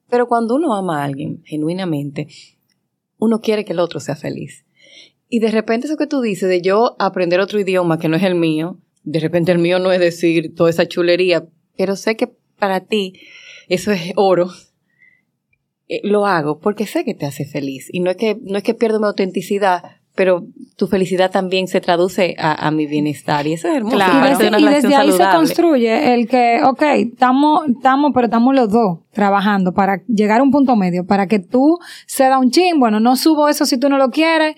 Pero 0.09 0.27
cuando 0.27 0.55
uno 0.55 0.75
ama 0.75 1.01
a 1.01 1.05
alguien 1.05 1.41
genuinamente, 1.45 2.27
uno 3.17 3.39
quiere 3.39 3.65
que 3.65 3.73
el 3.73 3.79
otro 3.79 3.99
sea 3.99 4.15
feliz. 4.15 4.65
Y 5.29 5.39
de 5.39 5.49
repente 5.49 5.87
eso 5.87 5.97
que 5.97 6.07
tú 6.07 6.21
dices 6.21 6.47
de 6.47 6.61
yo 6.61 6.95
aprender 6.99 7.39
otro 7.39 7.59
idioma 7.59 7.97
que 7.97 8.07
no 8.07 8.17
es 8.17 8.23
el 8.23 8.35
mío, 8.35 8.77
de 9.03 9.19
repente 9.19 9.51
el 9.51 9.59
mío 9.59 9.79
no 9.79 9.91
es 9.91 9.99
decir 9.99 10.53
toda 10.55 10.69
esa 10.69 10.87
chulería, 10.87 11.47
pero 11.77 11.95
sé 11.95 12.15
que 12.15 12.29
para 12.59 12.81
ti 12.81 13.13
eso 13.67 13.91
es 13.91 14.13
oro. 14.15 14.51
Eh, 15.89 15.99
lo 16.03 16.25
hago 16.25 16.59
porque 16.59 16.85
sé 16.85 17.03
que 17.03 17.13
te 17.13 17.25
hace 17.25 17.45
feliz 17.45 17.89
y 17.91 17.99
no 17.99 18.11
es 18.11 18.17
que 18.17 18.37
no 18.41 18.57
es 18.57 18.63
que 18.63 18.73
pierdo 18.73 18.99
mi 18.99 19.07
autenticidad, 19.07 19.83
pero 20.15 20.45
tu 20.77 20.87
felicidad 20.87 21.31
también 21.31 21.67
se 21.67 21.81
traduce 21.81 22.35
a, 22.37 22.69
mi 22.71 22.85
bienestar 22.85 23.47
y 23.47 23.53
eso 23.53 23.67
es 23.67 23.77
hermoso. 23.77 23.97
Y 23.97 24.63
desde, 24.63 24.95
ahí 24.95 25.11
se 25.11 25.25
construye 25.35 26.13
el 26.13 26.27
que, 26.27 26.61
ok, 26.63 26.81
estamos, 26.97 27.67
estamos, 27.67 28.11
pero 28.13 28.25
estamos 28.25 28.55
los 28.55 28.69
dos 28.69 28.99
trabajando 29.11 29.73
para 29.73 30.03
llegar 30.07 30.39
a 30.39 30.43
un 30.43 30.51
punto 30.51 30.75
medio, 30.75 31.05
para 31.05 31.27
que 31.27 31.39
tú 31.39 31.79
se 32.05 32.25
da 32.25 32.37
un 32.37 32.51
chin, 32.51 32.79
bueno, 32.79 32.99
no 32.99 33.15
subo 33.15 33.49
eso 33.49 33.65
si 33.65 33.79
tú 33.79 33.89
no 33.89 33.97
lo 33.97 34.09
quieres, 34.09 34.55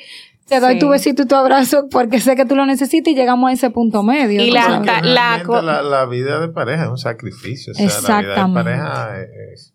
te 0.47 0.59
doy 0.59 0.77
tu 0.77 0.89
besito 0.89 1.23
y 1.23 1.25
tu 1.25 1.35
abrazo 1.35 1.87
porque 1.89 2.19
sé 2.19 2.35
que 2.35 2.45
tú 2.45 2.55
lo 2.55 2.65
necesitas 2.65 3.11
y 3.11 3.15
llegamos 3.15 3.49
a 3.49 3.53
ese 3.53 3.69
punto 3.71 4.03
medio. 4.03 4.43
Y 4.43 4.51
la, 4.51 4.79
la, 5.01 6.05
vida 6.05 6.39
de 6.39 6.49
pareja 6.49 6.83
es 6.83 6.89
un 6.89 6.97
sacrificio. 6.97 7.73
O 7.73 7.75
sea, 7.75 8.21
la 8.21 8.21
vida 8.21 8.47
de 8.47 8.53
pareja 8.53 9.21
es, 9.53 9.74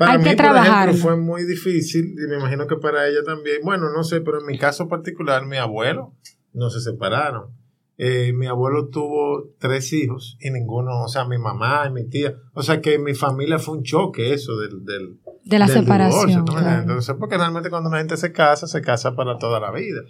para 0.00 0.12
Hay 0.12 0.18
mí, 0.18 0.24
que 0.24 0.34
trabajar. 0.34 0.88
Por 0.88 0.94
ejemplo, 0.94 1.02
fue 1.02 1.16
muy 1.18 1.44
difícil 1.44 2.14
y 2.16 2.26
me 2.26 2.36
imagino 2.36 2.66
que 2.66 2.76
para 2.76 3.06
ella 3.06 3.22
también. 3.22 3.58
Bueno, 3.62 3.90
no 3.94 4.02
sé, 4.02 4.22
pero 4.22 4.40
en 4.40 4.46
mi 4.46 4.56
caso 4.56 4.88
particular, 4.88 5.44
mi 5.44 5.58
abuelo 5.58 6.14
no 6.54 6.70
se 6.70 6.80
separaron. 6.80 7.50
Eh, 7.98 8.32
mi 8.32 8.46
abuelo 8.46 8.88
tuvo 8.88 9.50
tres 9.58 9.92
hijos 9.92 10.38
y 10.40 10.50
ninguno, 10.52 11.02
o 11.02 11.08
sea, 11.08 11.26
mi 11.26 11.36
mamá 11.36 11.84
y 11.86 11.90
mi 11.92 12.08
tía. 12.08 12.34
O 12.54 12.62
sea, 12.62 12.80
que 12.80 12.98
mi 12.98 13.12
familia 13.12 13.58
fue 13.58 13.76
un 13.76 13.82
choque 13.82 14.32
eso 14.32 14.56
del, 14.56 14.86
del 14.86 15.18
de 15.44 15.58
la 15.58 15.68
separación. 15.68 16.46
Entonces, 16.80 17.14
porque 17.20 17.36
realmente 17.36 17.68
cuando 17.68 17.90
una 17.90 17.98
gente 17.98 18.16
se 18.16 18.32
casa, 18.32 18.66
se 18.66 18.80
casa 18.80 19.14
para 19.14 19.36
toda 19.36 19.60
la 19.60 19.70
vida 19.70 20.00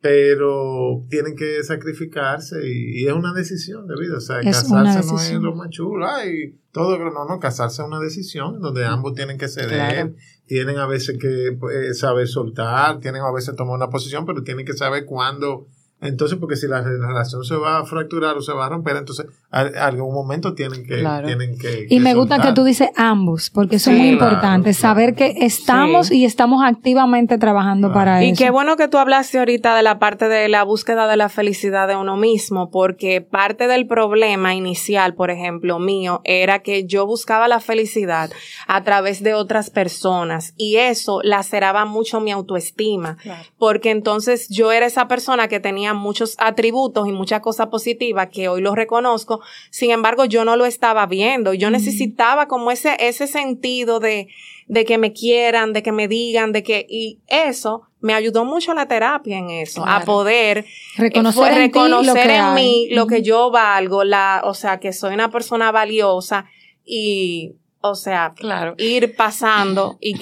pero 0.00 1.04
tienen 1.10 1.34
que 1.34 1.62
sacrificarse 1.64 2.56
y, 2.68 3.06
es 3.06 3.12
una 3.12 3.32
decisión 3.32 3.86
de 3.88 3.94
vida. 3.98 4.18
O 4.18 4.20
sea, 4.20 4.40
casarse 4.40 5.06
no 5.06 5.20
es 5.20 5.32
lo 5.32 5.54
más 5.54 5.70
chulo. 5.70 6.06
Ay, 6.06 6.56
todo, 6.70 6.98
no, 6.98 7.24
no, 7.24 7.40
casarse 7.40 7.82
es 7.82 7.88
una 7.88 7.98
decisión 7.98 8.60
donde 8.60 8.84
ambos 8.84 9.14
tienen 9.14 9.38
que 9.38 9.48
ceder, 9.48 10.14
tienen 10.46 10.78
a 10.78 10.86
veces 10.86 11.18
que 11.18 11.48
eh, 11.48 11.94
saber 11.94 12.28
soltar, 12.28 13.00
tienen 13.00 13.22
a 13.22 13.32
veces 13.32 13.56
tomar 13.56 13.74
una 13.74 13.90
posición, 13.90 14.24
pero 14.24 14.42
tienen 14.42 14.64
que 14.64 14.74
saber 14.74 15.04
cuándo 15.04 15.66
entonces, 16.00 16.38
porque 16.38 16.54
si 16.54 16.68
la 16.68 16.80
relación 16.80 17.42
se 17.42 17.56
va 17.56 17.78
a 17.78 17.84
fracturar 17.84 18.36
o 18.36 18.40
se 18.40 18.52
va 18.52 18.66
a 18.66 18.68
romper, 18.68 18.96
entonces 18.96 19.26
a, 19.50 19.62
algún 19.84 20.14
momento 20.14 20.54
tienen 20.54 20.86
que... 20.86 21.04
Tienen 21.24 21.58
que 21.58 21.86
y 21.90 21.98
me 21.98 22.14
gusta 22.14 22.40
que 22.40 22.52
tú 22.52 22.62
dices 22.62 22.90
ambos, 22.94 23.50
porque 23.50 23.76
eso 23.76 23.90
es 23.90 23.98
muy 23.98 24.08
importante, 24.10 24.74
saber 24.74 25.16
que 25.16 25.34
estamos 25.40 26.12
y 26.12 26.24
estamos 26.24 26.62
activamente 26.64 27.36
trabajando 27.36 27.92
para 27.92 28.22
eso. 28.22 28.32
Y 28.32 28.36
qué 28.36 28.50
bueno 28.50 28.76
que 28.76 28.86
tú 28.86 28.98
hablaste 28.98 29.40
ahorita 29.40 29.74
de 29.74 29.82
la 29.82 29.98
parte 29.98 30.28
de 30.28 30.48
la 30.48 30.62
búsqueda 30.62 31.08
de 31.08 31.16
la 31.16 31.28
felicidad 31.28 31.88
de 31.88 31.96
uno 31.96 32.16
mismo, 32.16 32.70
porque 32.70 33.20
parte 33.20 33.66
del 33.66 33.88
problema 33.88 34.54
inicial, 34.54 35.14
por 35.14 35.32
ejemplo, 35.32 35.80
mío, 35.80 36.20
era 36.22 36.60
que 36.60 36.86
yo 36.86 37.06
buscaba 37.06 37.48
la 37.48 37.58
felicidad 37.58 38.30
a 38.68 38.84
través 38.84 39.24
de 39.24 39.34
otras 39.34 39.70
personas 39.70 40.54
y 40.56 40.76
eso 40.76 41.20
laceraba 41.24 41.86
mucho 41.86 42.20
mi 42.20 42.30
autoestima, 42.30 43.16
porque 43.58 43.90
entonces 43.90 44.48
yo 44.48 44.70
era 44.70 44.86
esa 44.86 45.08
persona 45.08 45.48
que 45.48 45.58
tenía 45.58 45.87
muchos 45.96 46.34
atributos 46.38 47.08
y 47.08 47.12
muchas 47.12 47.40
cosas 47.40 47.68
positivas 47.68 48.28
que 48.32 48.48
hoy 48.48 48.60
los 48.60 48.74
reconozco, 48.74 49.40
sin 49.70 49.90
embargo 49.90 50.24
yo 50.24 50.44
no 50.44 50.56
lo 50.56 50.66
estaba 50.66 51.06
viendo. 51.06 51.54
Yo 51.54 51.70
necesitaba 51.70 52.48
como 52.48 52.70
ese, 52.70 52.96
ese 52.98 53.26
sentido 53.26 54.00
de, 54.00 54.28
de 54.66 54.84
que 54.84 54.98
me 54.98 55.12
quieran, 55.12 55.72
de 55.72 55.82
que 55.82 55.92
me 55.92 56.08
digan, 56.08 56.52
de 56.52 56.62
que, 56.62 56.86
y 56.88 57.20
eso 57.26 57.82
me 58.00 58.14
ayudó 58.14 58.44
mucho 58.44 58.74
la 58.74 58.86
terapia 58.86 59.38
en 59.38 59.50
eso, 59.50 59.84
a 59.84 60.04
poder 60.04 60.64
reconocer, 60.96 61.52
en, 61.52 61.58
reconocer 61.58 62.30
en 62.30 62.54
mí 62.54 62.88
lo 62.90 63.06
que 63.06 63.22
yo 63.22 63.50
valgo, 63.50 64.04
la, 64.04 64.42
o 64.44 64.54
sea, 64.54 64.78
que 64.78 64.92
soy 64.92 65.14
una 65.14 65.30
persona 65.30 65.72
valiosa 65.72 66.46
y 66.84 67.54
o 67.80 67.94
sea, 67.94 68.32
claro. 68.36 68.74
ir 68.78 69.14
pasando 69.16 69.98
y 70.00 70.16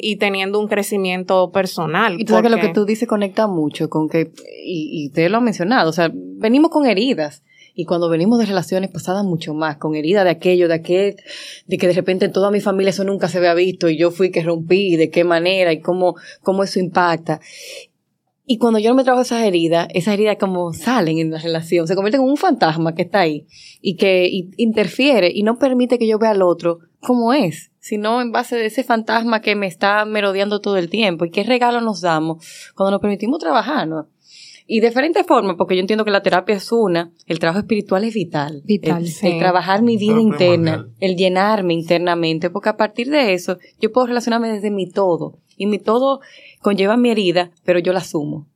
y 0.00 0.16
teniendo 0.16 0.60
un 0.60 0.68
crecimiento 0.68 1.50
personal. 1.50 2.20
Y 2.20 2.24
tú 2.24 2.32
sabes 2.32 2.50
que 2.50 2.56
lo 2.56 2.62
que 2.62 2.72
tú 2.72 2.84
dices 2.84 3.08
conecta 3.08 3.46
mucho 3.46 3.88
con 3.88 4.08
que, 4.08 4.32
y, 4.64 5.04
y 5.06 5.10
te 5.10 5.28
lo 5.28 5.38
ha 5.38 5.40
mencionado, 5.40 5.90
o 5.90 5.92
sea, 5.92 6.10
venimos 6.12 6.70
con 6.70 6.86
heridas. 6.86 7.42
Y 7.72 7.84
cuando 7.84 8.08
venimos 8.10 8.38
de 8.38 8.46
relaciones 8.46 8.90
pasadas 8.90 9.24
mucho 9.24 9.54
más, 9.54 9.76
con 9.76 9.94
heridas 9.94 10.24
de 10.24 10.30
aquello, 10.30 10.68
de 10.68 10.74
aquel, 10.74 11.16
de 11.66 11.78
que 11.78 11.86
de 11.86 11.92
repente 11.92 12.26
en 12.26 12.32
toda 12.32 12.50
mi 12.50 12.60
familia 12.60 12.90
eso 12.90 13.04
nunca 13.04 13.28
se 13.28 13.38
había 13.38 13.54
visto 13.54 13.88
y 13.88 13.96
yo 13.96 14.10
fui 14.10 14.30
que 14.30 14.42
rompí, 14.42 14.96
de 14.96 15.08
qué 15.08 15.24
manera 15.24 15.72
y 15.72 15.80
cómo, 15.80 16.16
cómo 16.42 16.64
eso 16.64 16.78
impacta. 16.80 17.40
Y 18.52 18.58
cuando 18.58 18.80
yo 18.80 18.90
no 18.90 18.96
me 18.96 19.04
trabajo 19.04 19.22
esas 19.22 19.44
heridas, 19.44 19.86
esas 19.94 20.14
heridas 20.14 20.36
como 20.36 20.72
salen 20.72 21.20
en 21.20 21.30
la 21.30 21.38
relación, 21.38 21.86
se 21.86 21.94
convierten 21.94 22.22
en 22.22 22.28
un 22.30 22.36
fantasma 22.36 22.96
que 22.96 23.02
está 23.02 23.20
ahí 23.20 23.46
y 23.80 23.94
que 23.94 24.28
interfiere 24.56 25.30
y 25.32 25.44
no 25.44 25.56
permite 25.56 26.00
que 26.00 26.08
yo 26.08 26.18
vea 26.18 26.30
al 26.30 26.42
otro 26.42 26.80
como 26.98 27.32
es, 27.32 27.70
sino 27.78 28.20
en 28.20 28.32
base 28.32 28.56
de 28.56 28.66
ese 28.66 28.82
fantasma 28.82 29.40
que 29.40 29.54
me 29.54 29.68
está 29.68 30.04
merodeando 30.04 30.60
todo 30.60 30.78
el 30.78 30.90
tiempo. 30.90 31.24
¿Y 31.24 31.30
qué 31.30 31.44
regalo 31.44 31.80
nos 31.80 32.00
damos 32.00 32.44
cuando 32.74 32.90
nos 32.90 33.00
permitimos 33.00 33.38
trabajar? 33.38 33.86
¿no? 33.86 34.08
Y 34.66 34.80
de 34.80 34.88
diferentes 34.88 35.24
formas, 35.28 35.54
porque 35.56 35.76
yo 35.76 35.80
entiendo 35.80 36.04
que 36.04 36.10
la 36.10 36.22
terapia 36.22 36.56
es 36.56 36.72
una, 36.72 37.12
el 37.26 37.38
trabajo 37.38 37.60
espiritual 37.60 38.02
es 38.02 38.14
vital. 38.14 38.62
Vital, 38.64 39.04
el, 39.04 39.32
el 39.32 39.38
trabajar 39.38 39.82
mi 39.82 39.96
vida 39.96 40.20
interna, 40.20 40.88
el 40.98 41.14
llenarme 41.14 41.74
internamente, 41.74 42.50
porque 42.50 42.70
a 42.70 42.76
partir 42.76 43.10
de 43.10 43.32
eso 43.32 43.58
yo 43.80 43.92
puedo 43.92 44.08
relacionarme 44.08 44.50
desde 44.50 44.72
mi 44.72 44.90
todo. 44.90 45.38
Y 45.56 45.66
mi 45.66 45.78
todo 45.78 46.20
conlleva 46.60 46.96
mi 46.96 47.10
herida, 47.10 47.50
pero 47.64 47.78
yo 47.78 47.92
la 47.92 48.00
asumo. 48.00 48.46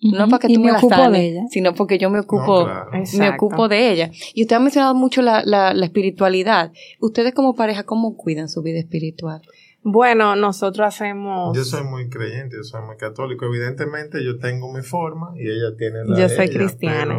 No 0.00 0.28
para 0.28 0.40
que 0.40 0.52
tú 0.52 0.60
me, 0.60 0.70
la 0.70 0.80
sanes, 0.80 1.50
sino 1.50 1.74
porque 1.74 1.96
yo 1.96 2.10
me 2.10 2.18
ocupo, 2.18 2.68
me 3.16 3.30
ocupo 3.30 3.68
de 3.68 3.90
ella. 3.90 4.10
Y 4.34 4.42
usted 4.42 4.56
ha 4.56 4.60
mencionado 4.60 4.94
mucho 4.94 5.22
la, 5.22 5.42
la, 5.46 5.72
la 5.72 5.84
espiritualidad. 5.86 6.72
Ustedes 7.00 7.32
como 7.32 7.54
pareja, 7.54 7.84
¿cómo 7.84 8.14
cuidan 8.14 8.50
su 8.50 8.60
vida 8.60 8.78
espiritual? 8.78 9.40
Bueno, 9.86 10.34
nosotros 10.34 10.86
hacemos... 10.86 11.54
Yo 11.54 11.62
soy 11.62 11.84
muy 11.84 12.08
creyente, 12.08 12.56
yo 12.56 12.64
soy 12.64 12.80
muy 12.86 12.96
católico. 12.96 13.44
Evidentemente 13.44 14.24
yo 14.24 14.38
tengo 14.38 14.72
mi 14.72 14.80
forma 14.80 15.34
y 15.36 15.42
ella 15.42 15.76
tiene 15.76 16.06
la 16.06 16.18
Yo 16.18 16.28
soy 16.30 16.48
cristiana, 16.48 17.14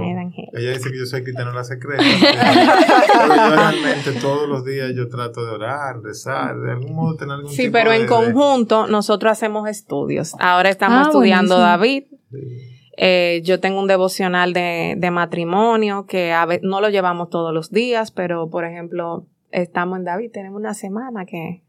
Ella 0.52 0.72
dice 0.72 0.92
que 0.92 0.98
yo 0.98 1.06
soy 1.06 1.22
cristiano 1.22 1.54
la 1.54 1.64
secreta. 1.64 2.04
pero 3.22 3.36
yo 3.36 3.56
realmente 3.56 4.12
todos 4.20 4.50
los 4.50 4.66
días 4.66 4.92
yo 4.96 5.08
trato 5.10 5.46
de 5.46 5.52
orar, 5.52 6.02
rezar, 6.02 6.60
de 6.60 6.72
algún 6.72 6.96
modo 6.96 7.16
tener 7.16 7.36
algún 7.36 7.52
Sí, 7.52 7.70
pero 7.70 7.94
en 7.94 8.08
conjunto 8.08 8.88
nosotros 8.88 9.32
hacemos 9.32 9.70
estudios. 9.70 10.34
Ahora 10.40 10.72
estamos 10.72 11.06
ah, 11.06 11.10
estudiando 11.10 11.60
David. 11.60 12.06
Eh, 12.98 13.44
yo 13.46 13.60
tengo 13.60 13.80
un 13.80 13.88
devocional 13.88 14.54
de, 14.54 14.96
de 14.98 15.12
matrimonio 15.12 16.08
que 16.08 16.34
a 16.34 16.48
veces, 16.48 16.64
no 16.64 16.82
lo 16.82 16.90
llevamos 16.90 17.30
todos 17.30 17.54
los 17.54 17.70
días, 17.70 18.10
pero 18.10 18.50
por 18.50 18.66
ejemplo, 18.66 19.28
estamos 19.52 20.00
en 20.00 20.06
David, 20.06 20.32
tenemos 20.32 20.60
una 20.60 20.74
semana 20.74 21.28
que 21.28 21.62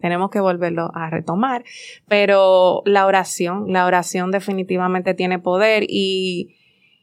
tenemos 0.00 0.30
que 0.30 0.40
volverlo 0.40 0.90
a 0.94 1.10
retomar, 1.10 1.64
pero 2.08 2.82
la 2.84 3.06
oración, 3.06 3.72
la 3.72 3.86
oración 3.86 4.30
definitivamente 4.30 5.14
tiene 5.14 5.38
poder 5.38 5.84
y 5.88 6.56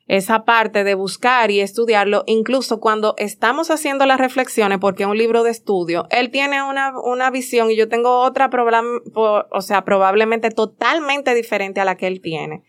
esa 0.08 0.44
parte 0.44 0.84
de 0.84 0.96
buscar 0.96 1.50
y 1.50 1.62
estudiarlo, 1.62 2.24
incluso 2.26 2.80
cuando 2.80 3.16
estamos 3.18 3.72
haciendo 3.72 4.06
las 4.06 4.20
reflexiones, 4.20 4.80
porque 4.80 5.04
es 5.04 5.10
un 5.10 5.18
libro 5.18 5.44
de 5.44 5.52
estudio, 5.52 6.08
él 6.10 6.30
tiene 6.30 6.62
una, 6.62 7.00
una 7.00 7.32
visión 7.32 7.72
y 7.72 7.78
yo 7.78 7.88
tengo 7.88 8.20
otra, 8.20 8.50
o 9.16 9.62
sea, 9.62 9.86
probablemente 9.86 10.52
totalmente 10.52 11.34
diferente 11.34 11.80
a 11.80 11.86
la 11.86 11.96
que 11.96 12.08
él 12.08 12.22
tiene. 12.22 12.64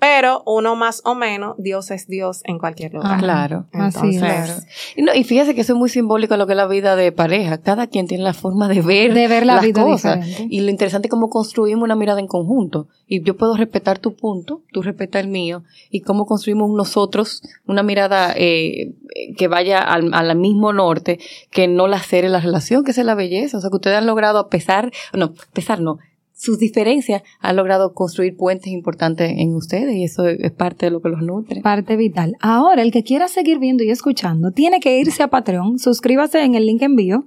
Pero 0.00 0.44
uno 0.46 0.76
más 0.76 1.02
o 1.04 1.16
menos, 1.16 1.56
Dios 1.58 1.90
es 1.90 2.06
Dios 2.06 2.42
en 2.44 2.58
cualquier 2.58 2.94
lugar. 2.94 3.14
Ah, 3.14 3.18
claro, 3.18 3.66
así 3.72 4.16
es. 4.16 4.66
Y, 4.94 5.02
no, 5.02 5.12
y 5.12 5.24
fíjese 5.24 5.56
que 5.56 5.62
eso 5.62 5.72
es 5.72 5.78
muy 5.78 5.88
simbólico 5.88 6.36
lo 6.36 6.46
que 6.46 6.52
es 6.52 6.56
la 6.56 6.68
vida 6.68 6.94
de 6.94 7.10
pareja. 7.10 7.58
Cada 7.58 7.88
quien 7.88 8.06
tiene 8.06 8.22
la 8.22 8.32
forma 8.32 8.68
de 8.68 8.80
ver, 8.80 9.12
de 9.12 9.26
ver 9.26 9.44
la 9.44 9.56
las 9.56 9.64
vida 9.64 9.82
cosas. 9.82 10.24
Y 10.48 10.60
lo 10.60 10.70
interesante 10.70 11.08
es 11.08 11.10
cómo 11.10 11.30
construimos 11.30 11.82
una 11.82 11.96
mirada 11.96 12.20
en 12.20 12.28
conjunto. 12.28 12.86
Y 13.08 13.22
yo 13.22 13.36
puedo 13.36 13.56
respetar 13.56 13.98
tu 13.98 14.14
punto, 14.14 14.62
tú 14.72 14.82
respetas 14.82 15.24
el 15.24 15.28
mío. 15.28 15.64
Y 15.90 16.02
cómo 16.02 16.26
construimos 16.26 16.70
nosotros 16.70 17.42
una 17.66 17.82
mirada 17.82 18.32
eh, 18.36 18.94
que 19.36 19.48
vaya 19.48 19.80
al, 19.80 20.14
al, 20.14 20.36
mismo 20.36 20.72
norte, 20.72 21.18
que 21.50 21.66
no 21.66 21.88
la 21.88 22.00
en 22.10 22.32
la 22.32 22.40
relación, 22.40 22.84
que 22.84 22.92
es 22.92 22.98
la 22.98 23.16
belleza. 23.16 23.58
O 23.58 23.60
sea, 23.60 23.70
que 23.70 23.76
ustedes 23.76 23.98
han 23.98 24.06
logrado, 24.06 24.38
a 24.38 24.48
pesar, 24.48 24.92
no, 25.12 25.32
pesar 25.52 25.80
no, 25.80 25.98
sus 26.38 26.60
diferencias 26.60 27.22
han 27.40 27.56
logrado 27.56 27.94
construir 27.94 28.36
puentes 28.36 28.68
importantes 28.68 29.32
en 29.36 29.56
ustedes 29.56 29.96
y 29.96 30.04
eso 30.04 30.28
es 30.28 30.52
parte 30.52 30.86
de 30.86 30.92
lo 30.92 31.02
que 31.02 31.08
los 31.08 31.20
nutre. 31.20 31.62
Parte 31.62 31.96
vital. 31.96 32.36
Ahora, 32.38 32.82
el 32.82 32.92
que 32.92 33.02
quiera 33.02 33.26
seguir 33.26 33.58
viendo 33.58 33.82
y 33.82 33.90
escuchando, 33.90 34.52
tiene 34.52 34.78
que 34.78 35.00
irse 35.00 35.24
a 35.24 35.28
Patreon, 35.28 35.80
suscríbase 35.80 36.44
en 36.44 36.54
el 36.54 36.64
link 36.64 36.82
envío. 36.82 37.24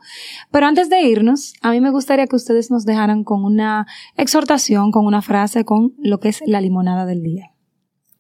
Pero 0.50 0.66
antes 0.66 0.90
de 0.90 1.02
irnos, 1.02 1.54
a 1.62 1.72
mí 1.72 1.82
me 1.82 1.92
gustaría 1.92 2.26
que 2.26 2.38
ustedes 2.38 2.72
nos 2.72 2.86
dejaran 2.86 3.26
con 3.26 3.44
una 3.44 3.86
exhortación, 4.16 4.92
con 4.92 5.06
una 5.06 5.22
frase, 5.22 5.66
con 5.66 5.94
lo 6.00 6.22
que 6.22 6.30
es 6.30 6.42
la 6.46 6.62
limonada 6.62 7.06
del 7.06 7.22
día. 7.22 7.52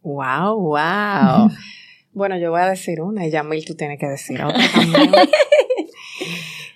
Wow, 0.01 0.59
wow. 0.59 1.49
bueno, 2.11 2.37
yo 2.37 2.51
voy 2.51 2.59
a 2.59 2.69
decir 2.69 2.99
una 2.99 3.25
y 3.25 3.31
Yamil 3.31 3.63
tú 3.63 3.75
tienes 3.75 3.97
que 3.97 4.07
decir 4.07 4.43
otra 4.43 4.61
también. 4.75 5.09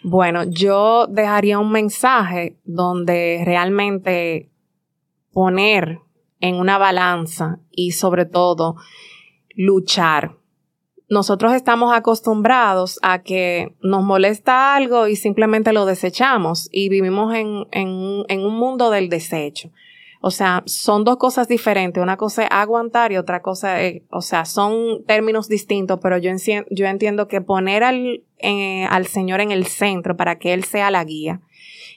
Bueno, 0.08 0.44
yo 0.44 1.08
dejaría 1.08 1.58
un 1.58 1.72
mensaje 1.72 2.60
donde 2.64 3.42
realmente 3.44 4.52
poner 5.34 5.98
en 6.40 6.58
una 6.58 6.78
balanza 6.78 7.58
y 7.72 7.94
sobre 7.94 8.28
todo 8.28 8.76
luchar. 9.56 10.36
Nosotros 11.10 11.54
estamos 11.54 11.92
acostumbrados 11.92 13.00
a 13.02 13.24
que 13.24 13.76
nos 13.82 14.04
molesta 14.04 14.76
algo 14.76 15.08
y 15.08 15.16
simplemente 15.16 15.74
lo 15.74 15.88
desechamos 15.88 16.70
y 16.72 16.90
vivimos 16.90 17.34
en, 17.34 17.66
en 17.72 18.46
un 18.46 18.60
mundo 18.60 18.92
del 18.92 19.10
desecho. 19.10 19.72
O 20.22 20.32
sea, 20.32 20.64
son 20.66 21.04
dos 21.04 21.18
cosas 21.18 21.48
diferentes. 21.48 22.02
Una 22.02 22.18
cosa 22.18 22.44
es 22.44 22.50
aguantar 22.52 23.12
y 23.12 23.18
otra 23.18 23.42
cosa 23.42 23.82
es, 23.82 24.04
o 24.10 24.22
sea, 24.22 24.46
son 24.46 25.04
términos 25.06 25.48
distintos, 25.48 26.00
pero 26.02 26.18
yo, 26.18 26.32
yo 26.72 26.86
entiendo 26.86 27.28
que 27.28 27.42
poner 27.42 27.84
al, 27.84 28.24
al 28.90 29.08
Señor 29.08 29.42
en 29.42 29.52
el 29.52 29.66
centro 29.66 30.18
para 30.18 30.38
que 30.38 30.54
Él 30.54 30.64
sea 30.64 30.92
la 30.92 31.04
guía 31.04 31.42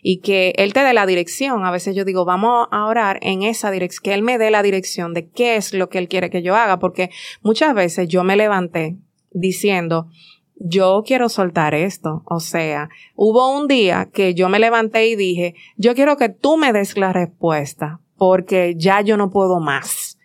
y 0.03 0.19
que 0.19 0.53
Él 0.57 0.73
te 0.73 0.83
dé 0.83 0.93
la 0.93 1.07
dirección. 1.07 1.65
A 1.65 1.71
veces 1.71 1.95
yo 1.95 2.05
digo, 2.05 2.25
vamos 2.25 2.69
a 2.71 2.87
orar 2.87 3.19
en 3.23 3.43
esa 3.43 3.71
dirección, 3.71 4.03
que 4.05 4.15
Él 4.15 4.23
me 4.23 4.39
dé 4.39 4.51
la 4.51 4.63
dirección 4.63 5.15
de 5.15 5.29
qué 5.29 5.57
es 5.57 5.75
lo 5.75 5.89
que 5.89 5.99
Él 5.99 6.09
quiere 6.09 6.31
que 6.31 6.43
yo 6.43 6.57
haga, 6.57 6.79
porque 6.79 7.11
muchas 7.43 7.75
veces 7.75 8.09
yo 8.09 8.25
me 8.25 8.37
levanté 8.37 8.97
diciendo, 9.33 10.09
yo 10.57 11.03
quiero 11.07 11.29
soltar 11.29 11.75
esto. 11.75 12.23
O 12.27 12.41
sea, 12.41 12.89
hubo 13.15 13.51
un 13.57 13.69
día 13.69 14.09
que 14.13 14.35
yo 14.35 14.49
me 14.49 14.59
levanté 14.59 15.07
y 15.09 15.17
dije, 15.17 15.55
yo 15.77 15.95
quiero 15.95 16.17
que 16.17 16.29
tú 16.29 16.57
me 16.57 16.73
des 16.73 16.97
la 16.97 17.13
respuesta, 17.13 18.01
porque 18.19 18.75
ya 18.77 19.01
yo 19.01 19.17
no 19.17 19.31
puedo 19.31 19.61
más. 19.61 20.19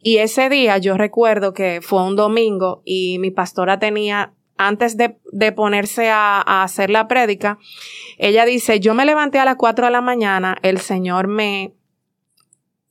Y 0.00 0.18
ese 0.18 0.48
día 0.48 0.78
yo 0.78 0.96
recuerdo 0.96 1.52
que 1.52 1.80
fue 1.82 2.02
un 2.02 2.16
domingo 2.16 2.82
y 2.84 3.18
mi 3.18 3.30
pastora 3.30 3.78
tenía, 3.78 4.32
antes 4.56 4.96
de, 4.96 5.18
de 5.32 5.52
ponerse 5.52 6.10
a, 6.10 6.42
a, 6.44 6.62
hacer 6.62 6.90
la 6.90 7.08
prédica, 7.08 7.58
ella 8.18 8.44
dice, 8.44 8.80
yo 8.80 8.94
me 8.94 9.04
levanté 9.04 9.38
a 9.38 9.44
las 9.44 9.56
4 9.56 9.86
de 9.86 9.92
la 9.92 10.00
mañana, 10.00 10.56
el 10.62 10.78
Señor 10.78 11.28
me 11.28 11.74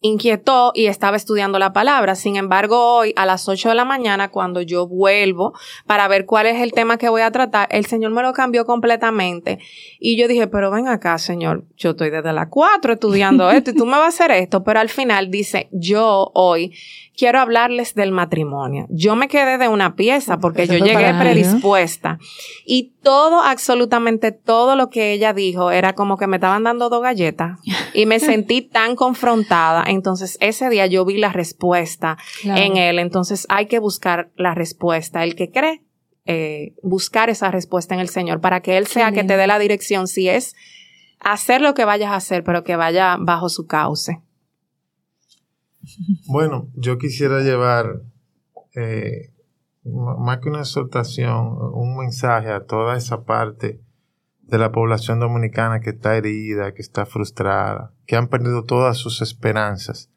inquietó 0.06 0.72
y 0.74 0.86
estaba 0.88 1.18
estudiando 1.18 1.60
la 1.60 1.74
palabra. 1.74 2.16
Sin 2.16 2.36
embargo, 2.36 2.98
hoy 2.98 3.14
a 3.16 3.26
las 3.26 3.48
8 3.48 3.70
de 3.70 3.76
la 3.76 3.86
mañana, 3.86 4.30
cuando 4.30 4.62
yo 4.62 4.88
vuelvo 4.88 5.54
para 5.86 6.08
ver 6.08 6.26
cuál 6.26 6.48
es 6.48 6.62
el 6.62 6.72
tema 6.72 6.98
que 6.98 7.10
voy 7.10 7.22
a 7.22 7.32
tratar, 7.32 7.68
el 7.72 7.86
Señor 7.86 8.12
me 8.12 8.22
lo 8.22 8.34
cambió 8.34 8.66
completamente. 8.66 9.60
Y 10.00 10.18
yo 10.18 10.28
dije, 10.28 10.48
pero 10.48 10.72
ven 10.72 10.88
acá, 10.88 11.18
Señor, 11.18 11.66
yo 11.76 11.92
estoy 11.92 12.10
desde 12.10 12.34
las 12.34 12.48
4 12.50 12.94
estudiando 12.94 13.50
esto 13.52 13.72
y 13.72 13.76
tú 13.76 13.86
me 13.86 13.94
vas 13.94 14.04
a 14.04 14.08
hacer 14.08 14.32
esto. 14.32 14.64
Pero 14.64 14.80
al 14.80 14.90
final 14.90 15.32
dice, 15.32 15.70
yo 15.72 16.32
hoy 16.34 16.74
quiero 17.18 17.40
hablarles 17.40 17.96
del 17.96 18.12
matrimonio. 18.12 18.86
Yo 18.90 19.16
me 19.16 19.28
quedé 19.28 19.58
de 19.58 19.68
una 19.68 19.96
pieza 19.96 20.38
porque 20.38 20.68
yo 20.68 20.78
llegué 20.78 21.14
predispuesta 21.14 22.20
y 22.66 22.94
todo, 23.02 23.42
absolutamente 23.42 24.32
todo 24.32 24.76
lo 24.76 24.90
que 24.90 25.14
ella 25.14 25.34
dijo 25.34 25.72
era 25.72 25.94
como 25.94 26.18
que 26.18 26.28
me 26.28 26.38
estaban 26.38 26.64
dando 26.64 26.90
dos 26.90 27.02
galletas 27.02 27.60
y 27.94 28.06
me 28.06 28.20
sentí 28.22 28.62
tan 28.62 28.96
confrontada. 28.96 29.84
Entonces 29.88 30.38
ese 30.42 30.70
día 30.70 30.86
yo 30.86 31.06
vi 31.06 31.18
la 31.18 31.32
respuesta 31.32 32.18
en 32.44 32.78
él. 32.78 33.00
Entonces 33.00 33.46
hay 33.50 33.68
que 33.68 33.80
buscar 33.80 34.30
la 34.36 34.54
respuesta. 34.54 35.24
El 35.24 35.36
que 35.36 35.52
cree, 35.52 35.82
eh, 36.26 36.74
buscar 36.82 37.30
esa 37.30 37.52
respuesta 37.52 37.94
en 37.94 38.02
el 38.02 38.10
Señor 38.10 38.42
para 38.42 38.62
que 38.62 38.78
Él 38.78 38.88
sea 38.88 39.12
que 39.12 39.24
te 39.24 39.38
dé 39.38 39.46
la 39.46 39.60
dirección 39.60 40.08
si 40.08 40.28
es 40.28 40.56
hacer 41.20 41.62
lo 41.62 41.76
que 41.76 41.86
vayas 41.86 42.12
a 42.12 42.16
hacer, 42.16 42.44
pero 42.44 42.64
que 42.64 42.76
vaya 42.76 43.18
bajo 43.20 43.48
su 43.48 43.68
cauce. 43.68 44.22
Bueno, 46.28 46.70
yo 46.76 46.98
quisiera 46.98 47.42
llevar, 47.42 48.02
eh, 48.76 49.32
más 49.84 50.40
que 50.40 50.50
una 50.50 50.60
exhortación, 50.60 51.58
un 51.74 51.98
mensaje 51.98 52.50
a 52.50 52.66
toda 52.66 52.98
esa 52.98 53.24
parte 53.24 53.82
de 54.42 54.58
la 54.58 54.72
población 54.72 55.20
dominicana 55.20 55.80
que 55.80 55.92
está 55.92 56.16
herida, 56.16 56.74
que 56.74 56.82
está 56.82 57.06
frustrada, 57.06 57.94
que 58.06 58.16
han 58.16 58.28
perdido 58.28 58.64
todas 58.64 58.98
sus 58.98 59.22
esperanzas 59.22 60.10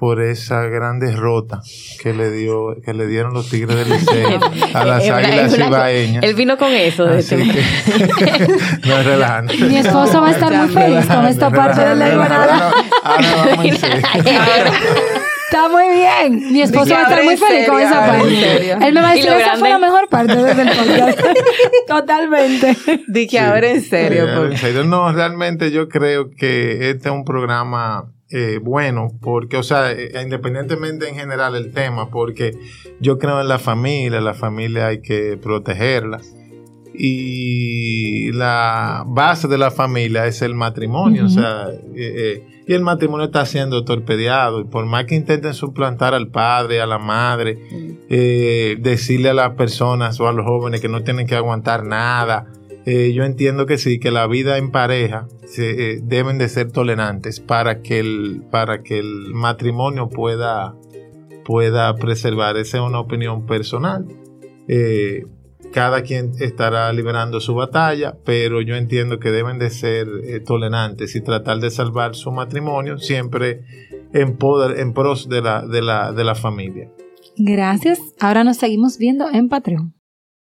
por 0.00 0.22
esa 0.22 0.62
gran 0.62 0.98
derrota 0.98 1.60
que 2.02 2.14
le 2.14 2.30
dio 2.30 2.74
que 2.82 2.94
le 2.94 3.06
dieron 3.06 3.34
los 3.34 3.50
Tigres 3.50 3.76
del 3.76 3.90
Liceo 3.90 4.40
a 4.74 4.84
las 4.86 5.06
Águilas 5.06 5.58
Ibaeñas. 5.58 6.24
Él 6.24 6.34
vino 6.34 6.56
con 6.56 6.72
eso 6.72 7.04
de 7.04 7.18
este 7.18 7.36
que, 7.36 7.42
no 8.88 8.98
es 8.98 9.04
relajante. 9.04 9.58
Mi 9.58 9.76
esposo 9.76 10.22
va 10.22 10.28
a 10.28 10.30
estar 10.30 10.50
muy 10.54 10.68
feliz 10.70 11.04
con 11.04 11.26
esta 11.26 11.50
parte 11.50 11.84
de 11.84 11.96
la 11.96 12.08
hermanada. 12.08 12.72
Está 15.44 15.68
muy 15.68 15.84
bien. 15.94 16.50
Mi 16.50 16.62
esposo 16.62 16.94
va 16.94 17.00
a 17.00 17.02
estar 17.02 17.22
muy 17.22 17.36
feliz 17.36 17.68
con 17.68 17.80
esa 17.80 18.06
parte. 18.06 18.70
Él 18.70 18.94
me 18.94 19.02
va 19.02 19.10
a 19.10 19.14
decir, 19.14 19.30
esa 19.30 19.56
fue 19.56 19.68
la 19.68 19.78
mejor 19.78 20.08
parte 20.08 20.34
del 20.34 20.68
podcast. 20.78 21.20
Totalmente. 21.86 22.74
Di 23.06 23.26
que 23.26 23.38
ahora 23.38 23.68
en 23.68 23.82
serio. 23.82 24.24
Sí, 24.24 24.52
en 24.52 24.56
serio. 24.56 24.84
No, 24.84 25.12
realmente 25.12 25.70
yo 25.70 25.90
creo 25.90 26.30
que 26.30 26.88
este 26.88 27.10
es 27.10 27.14
un 27.14 27.24
programa 27.26 28.14
eh, 28.32 28.60
bueno, 28.62 29.08
porque, 29.20 29.56
o 29.56 29.62
sea, 29.64 29.90
eh, 29.90 30.12
independientemente 30.22 31.08
en 31.08 31.16
general 31.16 31.56
el 31.56 31.72
tema, 31.72 32.10
porque 32.10 32.56
yo 33.00 33.18
creo 33.18 33.40
en 33.40 33.48
la 33.48 33.58
familia, 33.58 34.20
la 34.20 34.34
familia 34.34 34.88
hay 34.88 35.02
que 35.02 35.36
protegerla. 35.36 36.20
Y 36.94 38.30
la 38.32 39.04
base 39.06 39.48
de 39.48 39.58
la 39.58 39.70
familia 39.70 40.26
es 40.26 40.42
el 40.42 40.54
matrimonio, 40.54 41.24
o 41.24 41.28
sea, 41.28 41.68
eh, 41.96 42.62
y 42.66 42.72
el 42.74 42.82
matrimonio 42.82 43.26
está 43.26 43.46
siendo 43.46 43.84
torpedeado. 43.84 44.60
Y 44.60 44.64
por 44.64 44.84
más 44.86 45.06
que 45.06 45.14
intenten 45.14 45.54
suplantar 45.54 46.14
al 46.14 46.28
padre, 46.28 46.80
a 46.80 46.86
la 46.86 46.98
madre, 46.98 47.58
decirle 48.08 49.30
a 49.30 49.34
las 49.34 49.54
personas 49.54 50.20
o 50.20 50.28
a 50.28 50.32
los 50.32 50.44
jóvenes 50.44 50.80
que 50.80 50.88
no 50.88 51.02
tienen 51.02 51.26
que 51.26 51.36
aguantar 51.36 51.84
nada, 51.84 52.46
eh, 52.86 53.12
yo 53.12 53.24
entiendo 53.24 53.66
que 53.66 53.78
sí, 53.78 53.98
que 53.98 54.10
la 54.10 54.26
vida 54.26 54.56
en 54.56 54.70
pareja 54.70 55.28
eh, 55.58 56.00
deben 56.02 56.38
de 56.38 56.48
ser 56.48 56.72
tolerantes 56.72 57.40
para 57.40 57.82
que 57.82 58.00
el, 58.00 58.42
para 58.50 58.82
que 58.82 58.98
el 58.98 59.34
matrimonio 59.34 60.08
pueda, 60.08 60.74
pueda 61.44 61.94
preservar. 61.96 62.56
Esa 62.56 62.78
es 62.78 62.82
una 62.82 63.00
opinión 63.00 63.44
personal. 63.46 64.06
Eh, 64.66 65.26
cada 65.72 66.02
quien 66.02 66.32
estará 66.40 66.92
liberando 66.92 67.38
su 67.38 67.54
batalla, 67.54 68.16
pero 68.24 68.60
yo 68.60 68.74
entiendo 68.76 69.20
que 69.20 69.30
deben 69.30 69.58
de 69.58 69.70
ser 69.70 70.08
tolerantes 70.44 71.14
y 71.14 71.20
tratar 71.20 71.58
de 71.58 71.70
salvar 71.70 72.16
su 72.16 72.32
matrimonio 72.32 72.98
siempre 72.98 73.60
en, 74.12 74.36
poder, 74.36 74.80
en 74.80 74.92
pros 74.94 75.28
de 75.28 75.42
la, 75.42 75.64
de, 75.64 75.82
la, 75.82 76.12
de 76.12 76.24
la 76.24 76.34
familia. 76.34 76.90
Gracias. 77.36 78.00
Ahora 78.18 78.42
nos 78.42 78.56
seguimos 78.56 78.98
viendo 78.98 79.30
en 79.30 79.48
Patreon. 79.48 79.99